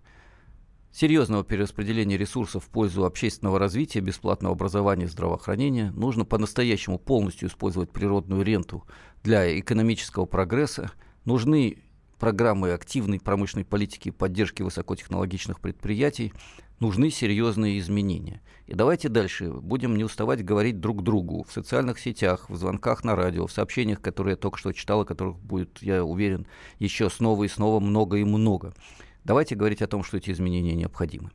серьезного 0.91 1.43
перераспределения 1.43 2.17
ресурсов 2.17 2.65
в 2.65 2.69
пользу 2.69 3.05
общественного 3.05 3.59
развития, 3.59 4.01
бесплатного 4.01 4.53
образования 4.53 5.05
и 5.05 5.09
здравоохранения. 5.09 5.91
Нужно 5.91 6.25
по-настоящему 6.25 6.99
полностью 6.99 7.49
использовать 7.49 7.91
природную 7.91 8.43
ренту 8.43 8.85
для 9.23 9.59
экономического 9.59 10.25
прогресса. 10.25 10.91
Нужны 11.25 11.77
программы 12.21 12.71
активной 12.71 13.19
промышленной 13.19 13.65
политики 13.65 14.09
и 14.09 14.11
поддержки 14.11 14.61
высокотехнологичных 14.61 15.59
предприятий 15.59 16.33
нужны 16.79 17.09
серьезные 17.09 17.79
изменения. 17.79 18.43
И 18.67 18.75
давайте 18.75 19.09
дальше 19.09 19.49
будем 19.51 19.95
не 19.95 20.03
уставать 20.03 20.45
говорить 20.45 20.79
друг 20.79 21.01
другу 21.01 21.43
в 21.43 21.51
социальных 21.51 21.97
сетях, 21.97 22.47
в 22.47 22.55
звонках 22.55 23.03
на 23.03 23.15
радио, 23.15 23.47
в 23.47 23.51
сообщениях, 23.51 24.01
которые 24.01 24.33
я 24.33 24.37
только 24.37 24.59
что 24.59 24.71
читал, 24.71 25.01
о 25.01 25.05
которых 25.05 25.39
будет, 25.39 25.81
я 25.81 26.05
уверен, 26.05 26.45
еще 26.77 27.09
снова 27.09 27.43
и 27.43 27.47
снова 27.47 27.79
много 27.79 28.17
и 28.17 28.23
много. 28.23 28.75
Давайте 29.23 29.55
говорить 29.55 29.81
о 29.81 29.87
том, 29.87 30.03
что 30.03 30.17
эти 30.17 30.29
изменения 30.29 30.75
необходимы. 30.75 31.31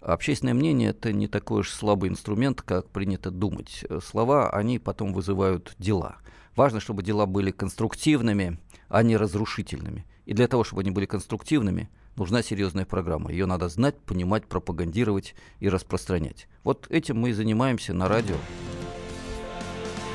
Общественное 0.00 0.54
мнение– 0.54 0.90
это 0.90 1.12
не 1.12 1.28
такой 1.28 1.60
уж 1.60 1.70
слабый 1.70 2.10
инструмент, 2.10 2.60
как 2.60 2.90
принято 2.90 3.30
думать. 3.30 3.84
Слова, 4.04 4.50
они 4.50 4.80
потом 4.80 5.12
вызывают 5.12 5.76
дела. 5.78 6.16
Важно, 6.56 6.80
чтобы 6.80 7.04
дела 7.04 7.24
были 7.24 7.52
конструктивными, 7.52 8.58
а 8.88 9.04
не 9.04 9.16
разрушительными. 9.16 10.04
И 10.26 10.32
для 10.32 10.48
того, 10.48 10.64
чтобы 10.64 10.82
они 10.82 10.90
были 10.90 11.06
конструктивными, 11.06 11.90
нужна 12.16 12.42
серьезная 12.42 12.86
программа. 12.86 13.30
Ее 13.30 13.46
надо 13.46 13.68
знать, 13.68 13.98
понимать, 13.98 14.46
пропагандировать 14.46 15.34
и 15.60 15.68
распространять. 15.68 16.48
Вот 16.62 16.86
этим 16.90 17.18
мы 17.18 17.30
и 17.30 17.32
занимаемся 17.32 17.92
на 17.92 18.08
радио. 18.08 18.36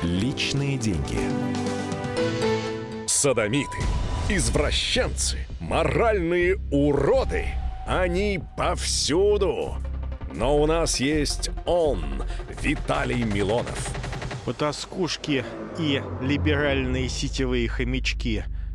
Личные 0.02 0.78
деньги. 0.78 1.18
Садомиты, 3.06 3.78
извращенцы, 4.28 5.46
моральные 5.60 6.58
уроды. 6.72 7.46
Они 7.86 8.40
повсюду. 8.56 9.76
Но 10.32 10.60
у 10.60 10.66
нас 10.66 11.00
есть 11.00 11.50
он, 11.66 12.04
Виталий 12.62 13.24
Милонов. 13.24 13.94
Потаскушки 14.44 15.44
и 15.78 16.02
либеральные 16.20 17.08
сетевые 17.08 17.68
хомячки– 17.68 18.44